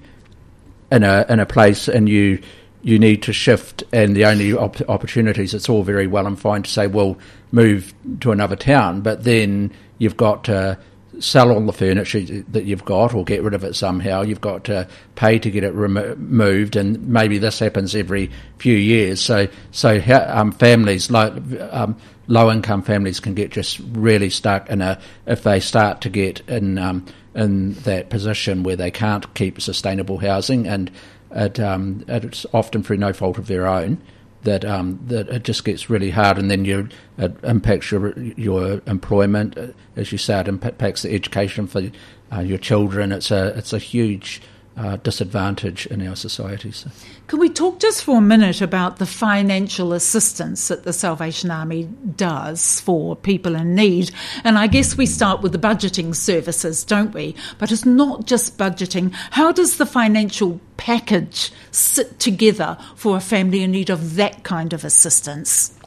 in 0.91 1.03
a 1.03 1.25
in 1.27 1.39
a 1.39 1.45
place 1.45 1.87
and 1.87 2.07
you 2.07 2.41
you 2.83 2.99
need 2.99 3.23
to 3.23 3.33
shift, 3.33 3.83
and 3.93 4.15
the 4.15 4.25
only 4.25 4.53
op- 4.53 4.87
opportunities, 4.89 5.53
it's 5.53 5.69
all 5.69 5.83
very 5.83 6.05
well 6.05 6.27
and 6.27 6.37
fine 6.37 6.63
to 6.63 6.69
say, 6.69 6.85
well, 6.85 7.17
move 7.51 7.93
to 8.19 8.31
another 8.31 8.57
town, 8.57 9.01
but 9.01 9.23
then 9.23 9.71
you've 9.97 10.17
got 10.17 10.43
to 10.43 10.77
sell 11.19 11.51
all 11.51 11.65
the 11.65 11.73
furniture 11.73 12.19
that 12.49 12.65
you've 12.65 12.85
got 12.85 13.13
or 13.13 13.23
get 13.23 13.43
rid 13.43 13.53
of 13.53 13.63
it 13.63 13.75
somehow. 13.75 14.21
You've 14.21 14.41
got 14.41 14.63
to 14.65 14.87
pay 15.15 15.39
to 15.39 15.49
get 15.49 15.63
it 15.63 15.73
removed, 15.73 16.75
and 16.75 17.07
maybe 17.07 17.37
this 17.37 17.59
happens 17.59 17.95
every 17.95 18.31
few 18.57 18.75
years. 18.75 19.21
So, 19.21 19.47
so 19.71 20.01
um, 20.27 20.51
families, 20.51 21.09
low, 21.09 21.41
um, 21.71 21.95
low 22.27 22.51
income 22.51 22.81
families, 22.81 23.19
can 23.19 23.33
get 23.33 23.51
just 23.51 23.79
really 23.91 24.29
stuck 24.29 24.69
in 24.69 24.81
a 24.81 24.99
if 25.25 25.43
they 25.43 25.59
start 25.59 26.01
to 26.01 26.09
get 26.09 26.41
in 26.49 26.77
um, 26.77 27.05
in 27.35 27.73
that 27.73 28.09
position 28.09 28.63
where 28.63 28.75
they 28.75 28.91
can't 28.91 29.33
keep 29.33 29.59
sustainable 29.59 30.19
housing 30.19 30.67
and 30.67 30.91
it, 31.31 31.59
um, 31.59 32.05
it's 32.07 32.45
often 32.53 32.83
through 32.83 32.97
no 32.97 33.11
fault 33.11 33.37
of 33.37 33.47
their 33.47 33.67
own 33.67 33.99
that 34.43 34.65
um, 34.65 34.99
that 35.07 35.29
it 35.29 35.43
just 35.43 35.63
gets 35.65 35.89
really 35.89 36.09
hard, 36.09 36.37
and 36.37 36.51
then 36.51 36.65
you 36.65 36.89
it 37.17 37.35
impacts 37.43 37.91
your 37.91 38.17
your 38.19 38.81
employment, 38.87 39.57
as 39.95 40.11
you 40.11 40.17
say, 40.17 40.39
it 40.39 40.47
impacts 40.47 41.01
the 41.01 41.13
education 41.13 41.67
for 41.67 41.83
uh, 42.31 42.39
your 42.39 42.57
children. 42.57 43.11
It's 43.11 43.31
a 43.31 43.57
it's 43.57 43.73
a 43.73 43.79
huge 43.79 44.41
uh, 44.75 44.97
disadvantage 44.97 45.85
in 45.87 46.05
our 46.05 46.15
societies. 46.15 46.85
Can 47.27 47.39
we 47.39 47.49
talk 47.49 47.79
just 47.79 48.03
for 48.03 48.17
a 48.17 48.21
minute 48.21 48.61
about 48.61 48.97
the 48.97 49.05
financial 49.05 49.93
assistance 49.93 50.67
that 50.67 50.83
the 50.83 50.93
Salvation 50.93 51.51
Army 51.51 51.83
does 52.15 52.81
for 52.81 53.15
people 53.15 53.55
in 53.55 53.75
need? 53.75 54.11
And 54.43 54.57
I 54.57 54.67
guess 54.67 54.97
we 54.97 55.05
start 55.05 55.41
with 55.41 55.51
the 55.51 55.59
budgeting 55.59 56.15
services, 56.15 56.83
don't 56.83 57.13
we? 57.13 57.35
But 57.59 57.71
it's 57.71 57.85
not 57.85 58.25
just 58.25 58.57
budgeting. 58.57 59.13
How 59.31 59.51
does 59.51 59.77
the 59.77 59.85
financial 59.85 60.59
package 60.77 61.51
sit 61.71 62.19
together 62.19 62.77
for 62.95 63.15
a 63.15 63.21
family 63.21 63.63
in 63.63 63.71
need 63.71 63.89
of 63.89 64.15
that 64.15 64.43
kind 64.43 64.73
of 64.73 64.83
assistance? 64.83 65.77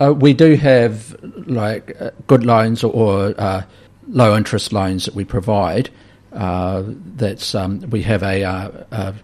Uh, 0.00 0.12
we 0.12 0.32
do 0.32 0.56
have 0.56 1.16
like 1.46 1.96
uh, 2.00 2.10
good 2.26 2.44
loans 2.44 2.82
or 2.82 3.32
uh, 3.38 3.62
low 4.08 4.36
interest 4.36 4.72
loans 4.72 5.04
that 5.04 5.14
we 5.14 5.24
provide. 5.24 5.88
Uh, 6.32 6.82
that's 7.16 7.54
um, 7.54 7.80
we 7.90 8.02
have 8.02 8.22
a, 8.22 8.42
uh, 8.42 8.84
a, 8.90 9.14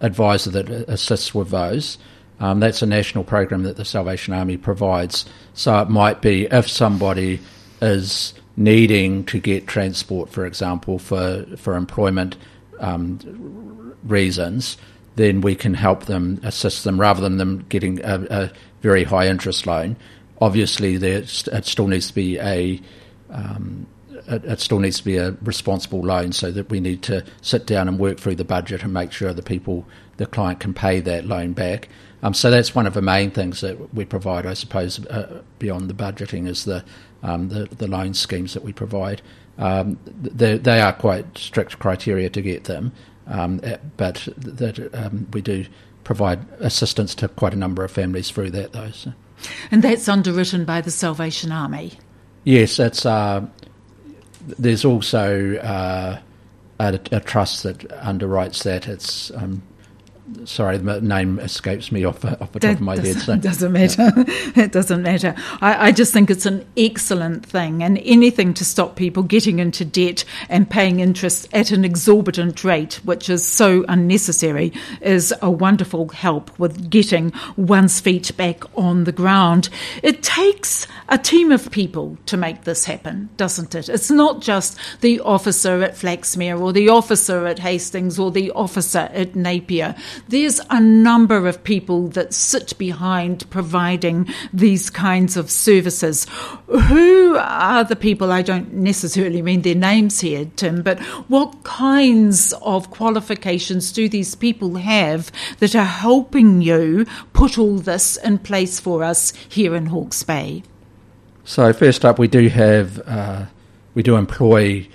advisor 0.00 0.50
that 0.50 0.68
assists 0.88 1.34
with 1.34 1.50
those. 1.50 1.98
Um, 2.40 2.60
that's 2.60 2.82
a 2.82 2.86
national 2.86 3.24
program 3.24 3.62
that 3.64 3.76
the 3.76 3.84
Salvation 3.84 4.34
Army 4.34 4.56
provides. 4.56 5.24
So 5.52 5.78
it 5.80 5.88
might 5.88 6.20
be 6.20 6.46
if 6.46 6.68
somebody 6.68 7.40
is 7.80 8.34
needing 8.56 9.24
to 9.24 9.38
get 9.38 9.66
transport, 9.66 10.30
for 10.30 10.46
example, 10.46 10.98
for 10.98 11.44
for 11.56 11.76
employment 11.76 12.36
um, 12.80 13.94
reasons, 14.04 14.76
then 15.16 15.40
we 15.40 15.54
can 15.54 15.74
help 15.74 16.06
them 16.06 16.40
assist 16.42 16.84
them 16.84 17.00
rather 17.00 17.20
than 17.20 17.36
them 17.36 17.64
getting 17.68 18.00
a, 18.00 18.26
a 18.30 18.52
very 18.80 19.04
high 19.04 19.28
interest 19.28 19.66
loan. 19.66 19.96
Obviously, 20.40 20.96
there 20.96 21.18
it 21.18 21.66
still 21.66 21.86
needs 21.86 22.08
to 22.08 22.14
be 22.14 22.38
a 22.38 22.80
um, 23.30 23.86
it, 24.26 24.44
it, 24.44 24.60
still 24.60 24.78
needs 24.78 24.98
to 24.98 25.04
be 25.04 25.16
a 25.16 25.32
responsible 25.42 26.00
loan 26.00 26.32
so 26.32 26.50
that 26.50 26.70
we 26.70 26.80
need 26.80 27.02
to 27.02 27.24
sit 27.42 27.66
down 27.66 27.88
and 27.88 27.98
work 27.98 28.18
through 28.18 28.36
the 28.36 28.44
budget 28.44 28.82
and 28.82 28.92
make 28.92 29.12
sure 29.12 29.32
the 29.32 29.42
people, 29.42 29.86
the 30.16 30.26
client 30.26 30.60
can 30.60 30.74
pay 30.74 31.00
that 31.00 31.26
loan 31.26 31.52
back. 31.52 31.88
Um, 32.22 32.32
so 32.32 32.50
that's 32.50 32.74
one 32.74 32.86
of 32.86 32.94
the 32.94 33.02
main 33.02 33.30
things 33.30 33.60
that 33.60 33.94
we 33.94 34.04
provide, 34.04 34.46
I 34.46 34.54
suppose, 34.54 35.04
uh, 35.06 35.42
beyond 35.58 35.90
the 35.90 35.94
budgeting 35.94 36.48
is 36.48 36.64
the, 36.64 36.84
um, 37.22 37.48
the, 37.50 37.66
the 37.66 37.86
loan 37.86 38.14
schemes 38.14 38.54
that 38.54 38.64
we 38.64 38.72
provide. 38.72 39.20
Um, 39.58 39.98
they, 40.06 40.58
they, 40.58 40.80
are 40.80 40.92
quite 40.92 41.38
strict 41.38 41.78
criteria 41.78 42.30
to 42.30 42.42
get 42.42 42.64
them, 42.64 42.92
um, 43.26 43.60
eh, 43.62 43.76
but 43.96 44.26
that 44.36 44.90
um, 44.94 45.28
we 45.32 45.42
do 45.42 45.66
provide 46.02 46.44
assistance 46.58 47.14
to 47.16 47.28
quite 47.28 47.52
a 47.52 47.56
number 47.56 47.84
of 47.84 47.90
families 47.90 48.30
through 48.30 48.50
that, 48.50 48.72
though. 48.72 48.90
So. 48.90 49.12
And 49.70 49.82
that's 49.82 50.08
underwritten 50.08 50.64
by 50.64 50.80
the 50.80 50.90
Salvation 50.90 51.52
Army. 51.52 51.92
Yes, 52.44 52.76
that's 52.76 53.06
uh, 53.06 53.46
there's 54.46 54.84
also 54.84 55.56
uh, 55.56 56.20
a, 56.78 57.00
a, 57.12 57.20
trust 57.20 57.62
that 57.62 57.78
underwrites 57.88 58.62
that. 58.64 58.86
It's 58.88 59.30
um, 59.32 59.62
sorry, 60.44 60.78
the 60.78 61.00
name 61.00 61.38
escapes 61.38 61.92
me 61.92 62.04
off, 62.04 62.24
uh, 62.24 62.36
off 62.40 62.52
the 62.52 62.60
top 62.60 62.72
of 62.72 62.80
my 62.80 62.96
head. 62.96 63.16
So. 63.20 63.36
Doesn't 63.36 63.72
matter. 63.72 64.12
Yeah. 64.16 64.24
it 64.64 64.72
doesn't 64.72 65.02
matter. 65.02 65.34
I, 65.60 65.88
I, 65.88 65.92
just 65.92 66.12
think 66.12 66.30
it's 66.30 66.46
an 66.46 66.64
excellent 66.76 67.44
thing, 67.44 67.82
and 67.82 67.98
anything 67.98 68.54
to 68.54 68.64
stop 68.64 68.96
people 68.96 69.22
getting 69.22 69.58
into 69.58 69.84
debt 69.84 70.24
and 70.48 70.68
paying 70.68 71.00
interest 71.00 71.48
at 71.52 71.70
an 71.70 71.84
exorbitant 71.84 72.64
rate, 72.64 72.94
which 73.04 73.28
is 73.28 73.46
so 73.46 73.84
unnecessary, 73.88 74.72
is 75.00 75.34
a 75.42 75.50
wonderful 75.50 76.08
help 76.08 76.58
with 76.58 76.90
getting 76.90 77.32
one's 77.56 78.00
feet 78.00 78.34
back 78.36 78.64
on 78.76 79.04
the 79.04 79.12
ground. 79.12 79.68
It 80.02 80.22
takes 80.22 80.86
a 81.08 81.18
team 81.18 81.52
of 81.52 81.70
people 81.70 82.16
to 82.26 82.36
make 82.36 82.64
this 82.64 82.84
happen, 82.86 83.28
doesn't 83.36 83.74
it? 83.74 83.88
It's 83.88 84.10
not 84.10 84.40
just 84.40 84.78
the 85.00 85.20
officer 85.20 85.82
at 85.82 85.94
Flaxmere 85.94 86.60
or 86.60 86.72
the 86.72 86.88
officer 86.88 87.46
at 87.46 87.58
Hastings 87.58 88.18
or 88.18 88.30
the 88.30 88.50
officer 88.52 89.10
at 89.12 89.34
Napier 89.36 89.94
there's 90.28 90.60
a 90.70 90.80
number 90.80 91.46
of 91.46 91.64
people 91.64 92.08
that 92.08 92.34
sit 92.34 92.76
behind 92.78 93.48
providing 93.50 94.28
these 94.52 94.90
kinds 94.90 95.36
of 95.36 95.50
services. 95.50 96.26
Who 96.66 97.36
are 97.36 97.84
the 97.84 97.96
people? 97.96 98.32
I 98.32 98.42
don't 98.42 98.72
necessarily 98.72 99.42
mean 99.42 99.62
their 99.62 99.74
names 99.74 100.20
here, 100.20 100.50
Tim, 100.56 100.82
but 100.82 101.00
what 101.28 101.62
kinds 101.64 102.52
of 102.62 102.90
qualifications 102.90 103.92
do 103.92 104.08
these 104.08 104.34
people 104.34 104.76
have 104.76 105.30
that 105.58 105.74
are 105.74 105.84
helping 105.84 106.62
you 106.62 107.06
put 107.32 107.58
all 107.58 107.78
this 107.78 108.16
in 108.16 108.38
place 108.38 108.80
for 108.80 109.02
us 109.02 109.32
here 109.48 109.74
in 109.74 109.86
Hawke's 109.86 110.22
Bay? 110.22 110.62
So, 111.44 111.72
first 111.72 112.04
up, 112.04 112.18
we 112.18 112.28
do 112.28 112.48
have 112.48 113.00
uh, 113.06 113.46
we 113.94 114.02
do 114.02 114.16
employ 114.16 114.88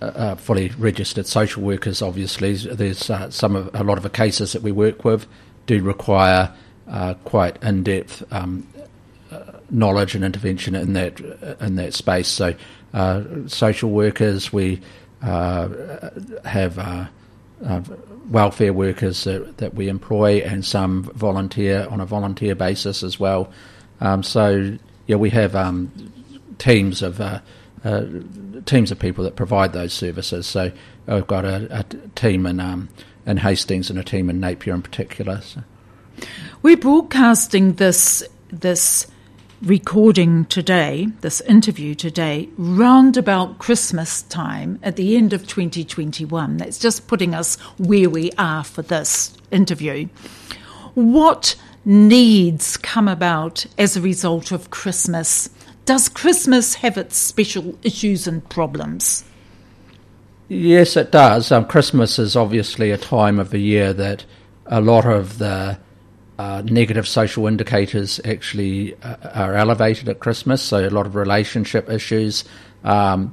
uh, 0.00 0.04
uh, 0.04 0.34
fully 0.36 0.68
registered 0.78 1.26
social 1.26 1.60
workers. 1.60 2.02
Obviously, 2.02 2.54
there's 2.54 3.10
uh, 3.10 3.28
some 3.30 3.56
of 3.56 3.68
a 3.74 3.82
lot 3.82 3.96
of 3.96 4.04
the 4.04 4.10
cases 4.10 4.52
that 4.52 4.62
we 4.62 4.70
work 4.70 5.04
with 5.04 5.26
do 5.66 5.82
require 5.82 6.54
uh, 6.86 7.14
quite 7.24 7.60
in-depth 7.64 8.22
um, 8.32 8.64
uh, 9.32 9.42
knowledge 9.70 10.14
and 10.14 10.24
intervention 10.24 10.76
in 10.76 10.92
that 10.92 11.18
in 11.60 11.74
that 11.74 11.94
space. 11.94 12.28
So, 12.28 12.54
uh, 12.94 13.24
social 13.48 13.90
workers, 13.90 14.52
we 14.52 14.80
have 15.20 17.10
welfare 18.30 18.72
workers 18.72 19.24
that, 19.24 19.56
that, 19.56 19.74
we 19.74 19.88
employ, 19.88 20.38
and 20.38 20.64
some 20.64 21.02
volunteer 21.14 21.88
on 21.90 22.00
a 22.00 22.06
volunteer 22.06 22.54
basis 22.54 23.02
as 23.02 23.18
well. 23.18 23.52
Um, 24.00 24.22
so, 24.22 24.78
yeah, 25.08 25.16
we 25.16 25.30
have 25.30 25.56
um, 25.56 25.90
teams 26.58 27.02
of 27.02 27.20
uh, 27.84 28.04
teams 28.66 28.90
of 28.90 28.98
people 28.98 29.24
that 29.24 29.36
provide 29.36 29.72
those 29.72 29.92
services. 29.92 30.46
So 30.46 30.72
I've 31.06 31.26
got 31.26 31.44
a, 31.44 31.68
a 31.70 31.84
team 32.14 32.46
in 32.46 32.60
um, 32.60 32.88
in 33.26 33.38
Hastings 33.38 33.90
and 33.90 33.98
a 33.98 34.04
team 34.04 34.30
in 34.30 34.40
Napier 34.40 34.74
in 34.74 34.82
particular. 34.82 35.40
So. 35.42 35.62
We're 36.62 36.76
broadcasting 36.76 37.74
this 37.74 38.22
this 38.50 39.06
recording 39.62 40.44
today, 40.44 41.08
this 41.20 41.40
interview 41.42 41.94
today, 41.94 42.48
round 42.56 43.16
about 43.16 43.58
Christmas 43.58 44.22
time 44.22 44.78
at 44.82 44.96
the 44.96 45.16
end 45.16 45.32
of 45.32 45.46
2021. 45.46 46.58
That's 46.58 46.78
just 46.78 47.08
putting 47.08 47.34
us 47.34 47.56
where 47.76 48.08
we 48.08 48.30
are 48.38 48.62
for 48.62 48.82
this 48.82 49.36
interview. 49.50 50.08
What 50.94 51.56
needs 51.84 52.76
come 52.76 53.08
about 53.08 53.66
as 53.76 53.96
a 53.96 54.00
result 54.00 54.52
of 54.52 54.70
Christmas 54.70 55.50
does 55.88 56.10
Christmas 56.10 56.74
have 56.74 56.98
its 56.98 57.16
special 57.16 57.78
issues 57.82 58.26
and 58.26 58.46
problems? 58.50 59.24
Yes, 60.48 60.98
it 60.98 61.10
does. 61.10 61.50
Um, 61.50 61.64
Christmas 61.64 62.18
is 62.18 62.36
obviously 62.36 62.90
a 62.90 62.98
time 62.98 63.38
of 63.38 63.48
the 63.48 63.58
year 63.58 63.94
that 63.94 64.22
a 64.66 64.82
lot 64.82 65.06
of 65.06 65.38
the 65.38 65.78
uh, 66.38 66.62
negative 66.66 67.08
social 67.08 67.46
indicators 67.46 68.20
actually 68.22 68.96
uh, 69.02 69.16
are 69.32 69.54
elevated 69.54 70.10
at 70.10 70.20
Christmas. 70.20 70.60
So 70.60 70.86
a 70.86 70.90
lot 70.90 71.06
of 71.06 71.14
relationship 71.14 71.88
issues. 71.88 72.44
Um, 72.84 73.32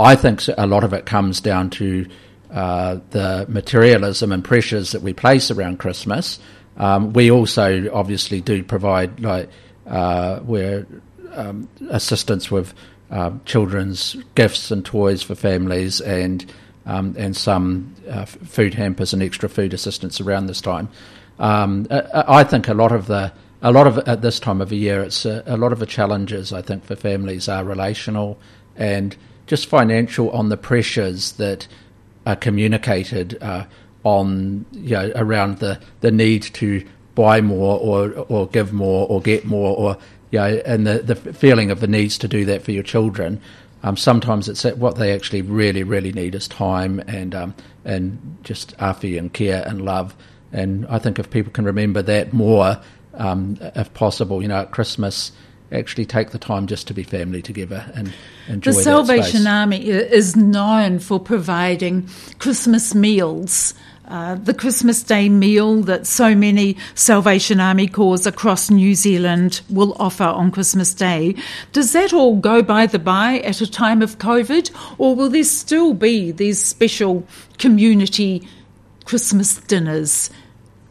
I 0.00 0.16
think 0.16 0.40
a 0.56 0.66
lot 0.66 0.84
of 0.84 0.94
it 0.94 1.04
comes 1.04 1.42
down 1.42 1.68
to 1.70 2.06
uh, 2.50 3.00
the 3.10 3.44
materialism 3.50 4.32
and 4.32 4.42
pressures 4.42 4.92
that 4.92 5.02
we 5.02 5.12
place 5.12 5.50
around 5.50 5.78
Christmas. 5.78 6.38
Um, 6.78 7.12
we 7.12 7.30
also 7.30 7.92
obviously 7.92 8.40
do 8.40 8.64
provide 8.64 9.20
like 9.20 9.50
uh, 9.86 10.38
where 10.40 10.86
um, 11.32 11.68
assistance 11.90 12.50
with 12.50 12.74
uh, 13.10 13.32
children's 13.44 14.16
gifts 14.34 14.70
and 14.70 14.84
toys 14.84 15.22
for 15.22 15.34
families 15.34 16.00
and 16.00 16.44
um, 16.84 17.14
and 17.16 17.36
some 17.36 17.94
uh, 18.08 18.24
food 18.24 18.74
hampers 18.74 19.12
and 19.12 19.22
extra 19.22 19.48
food 19.48 19.72
assistance 19.72 20.20
around 20.20 20.46
this 20.46 20.60
time. 20.60 20.88
Um, 21.38 21.86
I 21.90 22.42
think 22.42 22.68
a 22.68 22.74
lot 22.74 22.92
of 22.92 23.06
the 23.06 23.32
a 23.62 23.70
lot 23.70 23.86
of 23.86 23.98
at 24.08 24.22
this 24.22 24.40
time 24.40 24.60
of 24.60 24.68
the 24.68 24.76
year, 24.76 25.02
it's 25.02 25.24
a, 25.24 25.42
a, 25.46 25.56
lot 25.56 25.72
of 25.72 25.78
the 25.78 25.86
challenges 25.86 26.52
I 26.52 26.62
think 26.62 26.84
for 26.84 26.96
families 26.96 27.48
are 27.48 27.64
relational 27.64 28.38
and 28.76 29.16
just 29.46 29.66
financial 29.66 30.30
on 30.30 30.48
the 30.48 30.56
pressures 30.56 31.32
that 31.32 31.68
are 32.26 32.36
communicated 32.36 33.40
uh, 33.40 33.64
on 34.04 34.66
you 34.72 34.96
know 34.96 35.12
around 35.14 35.58
the 35.58 35.80
the 36.00 36.10
need 36.10 36.42
to 36.42 36.84
buy 37.14 37.40
more 37.40 37.78
or 37.78 38.10
or 38.28 38.48
give 38.48 38.72
more 38.72 39.06
or 39.08 39.20
get 39.20 39.44
more 39.44 39.76
or 39.76 39.96
you 40.32 40.38
know, 40.38 40.62
and 40.64 40.86
the, 40.86 40.98
the 40.98 41.14
feeling 41.14 41.70
of 41.70 41.78
the 41.78 41.86
needs 41.86 42.18
to 42.18 42.26
do 42.26 42.44
that 42.46 42.62
for 42.62 42.72
your 42.72 42.82
children. 42.82 43.40
Um, 43.84 43.96
sometimes 43.96 44.48
it's 44.48 44.64
what 44.64 44.96
they 44.96 45.12
actually 45.12 45.42
really, 45.42 45.82
really 45.82 46.12
need 46.12 46.34
is 46.34 46.48
time 46.48 47.00
and 47.06 47.34
um, 47.34 47.54
and 47.84 48.38
just 48.42 48.76
afi 48.78 49.18
and 49.18 49.32
care 49.32 49.62
and 49.66 49.84
love. 49.84 50.16
And 50.52 50.86
I 50.88 50.98
think 50.98 51.18
if 51.18 51.30
people 51.30 51.52
can 51.52 51.64
remember 51.64 52.02
that 52.02 52.32
more, 52.32 52.80
um, 53.14 53.58
if 53.60 53.92
possible, 53.94 54.40
you 54.40 54.48
know, 54.48 54.60
at 54.60 54.70
Christmas, 54.70 55.32
actually 55.72 56.06
take 56.06 56.30
the 56.30 56.38
time 56.38 56.66
just 56.66 56.86
to 56.86 56.94
be 56.94 57.02
family 57.02 57.42
together 57.42 57.90
and 57.94 58.12
enjoy 58.48 58.72
The 58.72 58.82
Salvation 58.82 59.46
Army 59.46 59.88
is 59.88 60.36
known 60.36 60.98
for 60.98 61.18
providing 61.18 62.08
Christmas 62.38 62.94
meals 62.94 63.74
uh, 64.12 64.34
the 64.34 64.52
Christmas 64.52 65.02
Day 65.02 65.30
meal 65.30 65.80
that 65.84 66.06
so 66.06 66.34
many 66.34 66.76
Salvation 66.94 67.60
Army 67.60 67.88
Corps 67.88 68.26
across 68.26 68.68
New 68.68 68.94
Zealand 68.94 69.62
will 69.70 69.96
offer 69.98 70.24
on 70.24 70.50
Christmas 70.50 70.92
Day. 70.92 71.34
Does 71.72 71.94
that 71.94 72.12
all 72.12 72.36
go 72.36 72.62
by 72.62 72.84
the 72.84 72.98
by 72.98 73.38
at 73.38 73.62
a 73.62 73.70
time 73.70 74.02
of 74.02 74.18
COVID, 74.18 74.70
or 74.98 75.16
will 75.16 75.30
there 75.30 75.42
still 75.44 75.94
be 75.94 76.30
these 76.30 76.62
special 76.62 77.26
community 77.56 78.46
Christmas 79.06 79.56
dinners? 79.56 80.28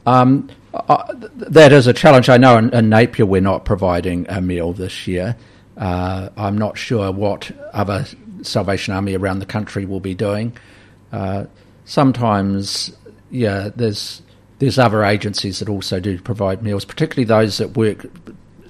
Um, 0.07 0.49
uh, 0.73 1.13
that 1.35 1.71
is 1.71 1.85
a 1.85 1.93
challenge. 1.93 2.27
I 2.27 2.37
know 2.37 2.57
in, 2.57 2.73
in, 2.73 2.89
Napier 2.89 3.27
we're 3.27 3.39
not 3.39 3.65
providing 3.65 4.25
a 4.29 4.41
meal 4.41 4.73
this 4.73 5.05
year. 5.05 5.37
Uh, 5.77 6.29
I'm 6.35 6.57
not 6.57 6.75
sure 6.75 7.11
what 7.11 7.51
other 7.71 8.03
Salvation 8.41 8.95
Army 8.95 9.15
around 9.15 9.39
the 9.39 9.45
country 9.45 9.85
will 9.85 9.99
be 9.99 10.15
doing. 10.15 10.57
Uh, 11.11 11.45
sometimes 11.85 12.91
yeah, 13.31 13.69
there's 13.75 14.21
there's 14.59 14.77
other 14.77 15.03
agencies 15.03 15.59
that 15.59 15.69
also 15.69 15.99
do 15.99 16.19
provide 16.19 16.61
meals, 16.61 16.85
particularly 16.85 17.25
those 17.25 17.57
that 17.57 17.75
work 17.75 18.05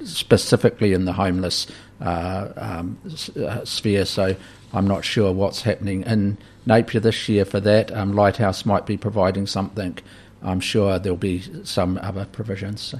specifically 0.06 0.94
in 0.94 1.06
the 1.06 1.14
homeless 1.14 1.68
uh, 2.00 2.48
um, 2.56 2.98
uh, 3.36 3.66
sphere. 3.66 4.06
So 4.06 4.36
I'm 4.74 4.88
not 4.88 5.04
sure 5.04 5.34
what's 5.34 5.64
happening 5.64 6.04
in 6.04 6.38
Napier 6.66 7.02
this 7.02 7.28
year 7.28 7.44
for 7.44 7.60
that. 7.60 7.92
Um, 7.92 8.14
Lighthouse 8.14 8.66
might 8.66 8.86
be 8.86 8.96
providing 8.96 9.48
something. 9.48 9.98
I'm 10.42 10.60
sure 10.60 10.98
there'll 10.98 11.18
be 11.18 11.44
some 11.66 12.00
other 12.02 12.26
provisions. 12.26 12.96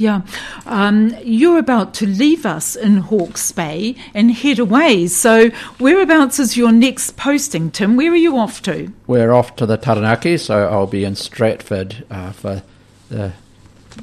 Yeah. 0.00 0.22
Um, 0.64 1.14
you're 1.22 1.58
about 1.58 1.92
to 1.94 2.06
leave 2.06 2.46
us 2.46 2.74
in 2.74 2.96
Hawke's 2.96 3.52
Bay 3.52 3.96
and 4.14 4.32
head 4.32 4.58
away. 4.58 5.06
So, 5.08 5.50
whereabouts 5.78 6.38
is 6.38 6.56
your 6.56 6.72
next 6.72 7.18
posting, 7.18 7.70
Tim? 7.70 7.96
Where 7.96 8.10
are 8.10 8.16
you 8.16 8.38
off 8.38 8.62
to? 8.62 8.90
We're 9.06 9.32
off 9.32 9.56
to 9.56 9.66
the 9.66 9.76
Taranaki, 9.76 10.38
so 10.38 10.66
I'll 10.68 10.86
be 10.86 11.04
in 11.04 11.16
Stratford 11.16 12.06
uh, 12.10 12.32
for 12.32 12.62
the 13.10 13.34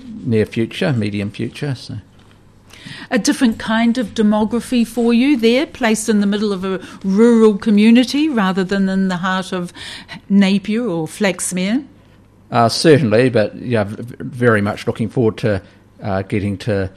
near 0.06 0.46
future, 0.46 0.94
medium 0.94 1.32
future. 1.32 1.74
So. 1.74 1.96
A 3.10 3.18
different 3.18 3.58
kind 3.58 3.98
of 3.98 4.14
demography 4.14 4.86
for 4.86 5.16
you 5.16 5.36
there, 5.36 5.66
placed 5.66 6.10
in 6.10 6.20
the 6.20 6.28
middle 6.28 6.54
of 6.54 6.64
a 6.64 6.78
rural 7.04 7.58
community 7.58 8.30
rather 8.30 8.64
than 8.64 8.88
in 8.88 9.08
the 9.08 9.18
heart 9.18 9.52
of 9.52 9.74
Napier 10.30 10.88
or 10.88 11.08
Flaxmere? 11.08 11.88
Uh, 12.52 12.70
certainly, 12.70 13.30
but 13.30 13.56
yeah, 13.56 13.84
very 13.88 14.62
much 14.62 14.86
looking 14.86 15.10
forward 15.10 15.38
to 15.40 15.62
uh, 16.02 16.22
getting 16.24 16.58
to 16.60 16.92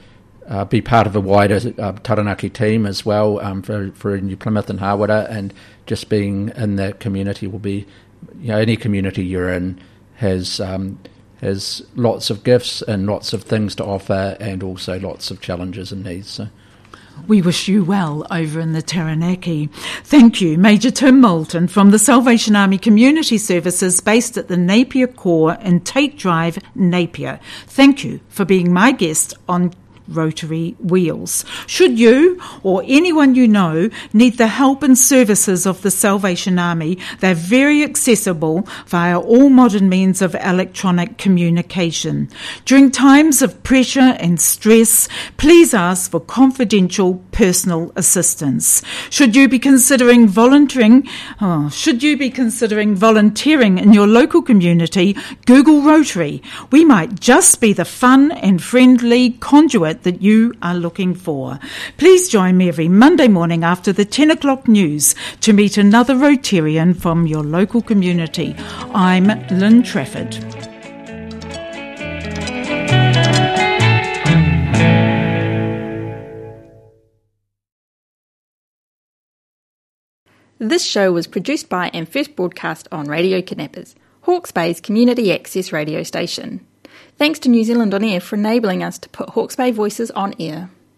uh, 0.47 0.65
be 0.65 0.81
part 0.81 1.07
of 1.07 1.15
a 1.15 1.19
wider 1.19 1.59
uh, 1.77 1.93
Taranaki 1.93 2.49
team 2.49 2.85
as 2.85 3.05
well 3.05 3.39
um, 3.39 3.61
for, 3.61 3.91
for 3.91 4.17
New 4.17 4.35
Plymouth 4.35 4.69
and 4.69 4.79
Hawera, 4.79 5.29
and 5.29 5.53
just 5.85 6.09
being 6.09 6.49
in 6.55 6.75
that 6.77 6.99
community 6.99 7.47
will 7.47 7.59
be, 7.59 7.85
you 8.39 8.49
know, 8.49 8.57
any 8.57 8.75
community 8.75 9.23
you're 9.23 9.49
in 9.49 9.79
has 10.15 10.59
um, 10.59 10.99
has 11.39 11.81
lots 11.95 12.29
of 12.29 12.43
gifts 12.43 12.81
and 12.83 13.07
lots 13.07 13.33
of 13.33 13.43
things 13.43 13.75
to 13.75 13.85
offer, 13.85 14.37
and 14.39 14.61
also 14.61 14.99
lots 14.99 15.31
of 15.31 15.41
challenges 15.41 15.91
and 15.91 16.03
needs. 16.03 16.29
So. 16.29 16.47
We 17.27 17.41
wish 17.41 17.67
you 17.67 17.83
well 17.83 18.25
over 18.31 18.59
in 18.59 18.73
the 18.73 18.81
Taranaki. 18.81 19.67
Thank 20.03 20.41
you, 20.41 20.57
Major 20.57 20.91
Tim 20.91 21.21
Malton 21.21 21.67
from 21.67 21.91
the 21.91 21.99
Salvation 21.99 22.55
Army 22.55 22.77
Community 22.77 23.37
Services 23.37 24.01
based 24.01 24.37
at 24.37 24.47
the 24.47 24.57
Napier 24.57 25.07
Corps 25.07 25.57
in 25.61 25.81
Tate 25.81 26.17
Drive, 26.17 26.57
Napier. 26.75 27.39
Thank 27.67 28.03
you 28.03 28.19
for 28.27 28.43
being 28.43 28.73
my 28.73 28.91
guest 28.91 29.33
on 29.47 29.73
rotary 30.15 30.75
wheels. 30.79 31.45
Should 31.67 31.99
you 31.99 32.41
or 32.63 32.83
anyone 32.85 33.35
you 33.35 33.47
know 33.47 33.89
need 34.13 34.37
the 34.37 34.47
help 34.47 34.83
and 34.83 34.97
services 34.97 35.65
of 35.65 35.81
the 35.81 35.91
Salvation 35.91 36.59
Army, 36.59 36.97
they're 37.19 37.35
very 37.35 37.83
accessible 37.83 38.67
via 38.87 39.19
all 39.19 39.49
modern 39.49 39.89
means 39.89 40.21
of 40.21 40.35
electronic 40.35 41.17
communication. 41.17 42.29
During 42.65 42.91
times 42.91 43.41
of 43.41 43.63
pressure 43.63 44.15
and 44.19 44.39
stress, 44.39 45.07
please 45.37 45.73
ask 45.73 46.11
for 46.11 46.19
confidential 46.19 47.23
personal 47.31 47.91
assistance. 47.95 48.81
Should 49.09 49.35
you 49.35 49.47
be 49.47 49.59
considering 49.59 50.27
volunteering, 50.27 51.07
oh, 51.39 51.69
should 51.69 52.03
you 52.03 52.17
be 52.17 52.29
considering 52.29 52.95
volunteering 52.95 53.77
in 53.77 53.93
your 53.93 54.07
local 54.07 54.41
community, 54.41 55.15
Google 55.45 55.81
Rotary. 55.81 56.41
We 56.71 56.85
might 56.85 57.19
just 57.19 57.61
be 57.61 57.73
the 57.73 57.85
fun 57.85 58.31
and 58.31 58.61
friendly 58.61 59.31
conduit 59.31 60.00
that 60.03 60.21
you 60.21 60.53
are 60.61 60.75
looking 60.75 61.13
for. 61.13 61.59
Please 61.97 62.29
join 62.29 62.57
me 62.57 62.67
every 62.67 62.87
Monday 62.87 63.27
morning 63.27 63.63
after 63.63 63.93
the 63.93 64.05
10 64.05 64.31
o'clock 64.31 64.67
news 64.67 65.15
to 65.41 65.53
meet 65.53 65.77
another 65.77 66.15
Rotarian 66.15 66.95
from 66.99 67.27
your 67.27 67.43
local 67.43 67.81
community. 67.81 68.55
I'm 68.93 69.27
Lynne 69.49 69.83
Trafford. 69.83 70.37
This 80.59 80.85
show 80.85 81.11
was 81.11 81.25
produced 81.25 81.69
by 81.69 81.89
and 81.91 82.07
first 82.07 82.35
broadcast 82.35 82.87
on 82.91 83.07
Radio 83.07 83.41
Kidnappers, 83.41 83.95
Hawke's 84.21 84.51
Bay's 84.51 84.79
community 84.79 85.33
access 85.33 85.71
radio 85.71 86.03
station. 86.03 86.67
Thanks 87.21 87.37
to 87.41 87.49
New 87.49 87.63
Zealand 87.63 87.93
On 87.93 88.03
Air 88.03 88.19
for 88.19 88.35
enabling 88.35 88.81
us 88.81 88.97
to 88.97 89.07
put 89.09 89.29
Hawke's 89.29 89.55
Bay 89.55 89.69
voices 89.69 90.09
on 90.09 90.33
air. 90.39 90.71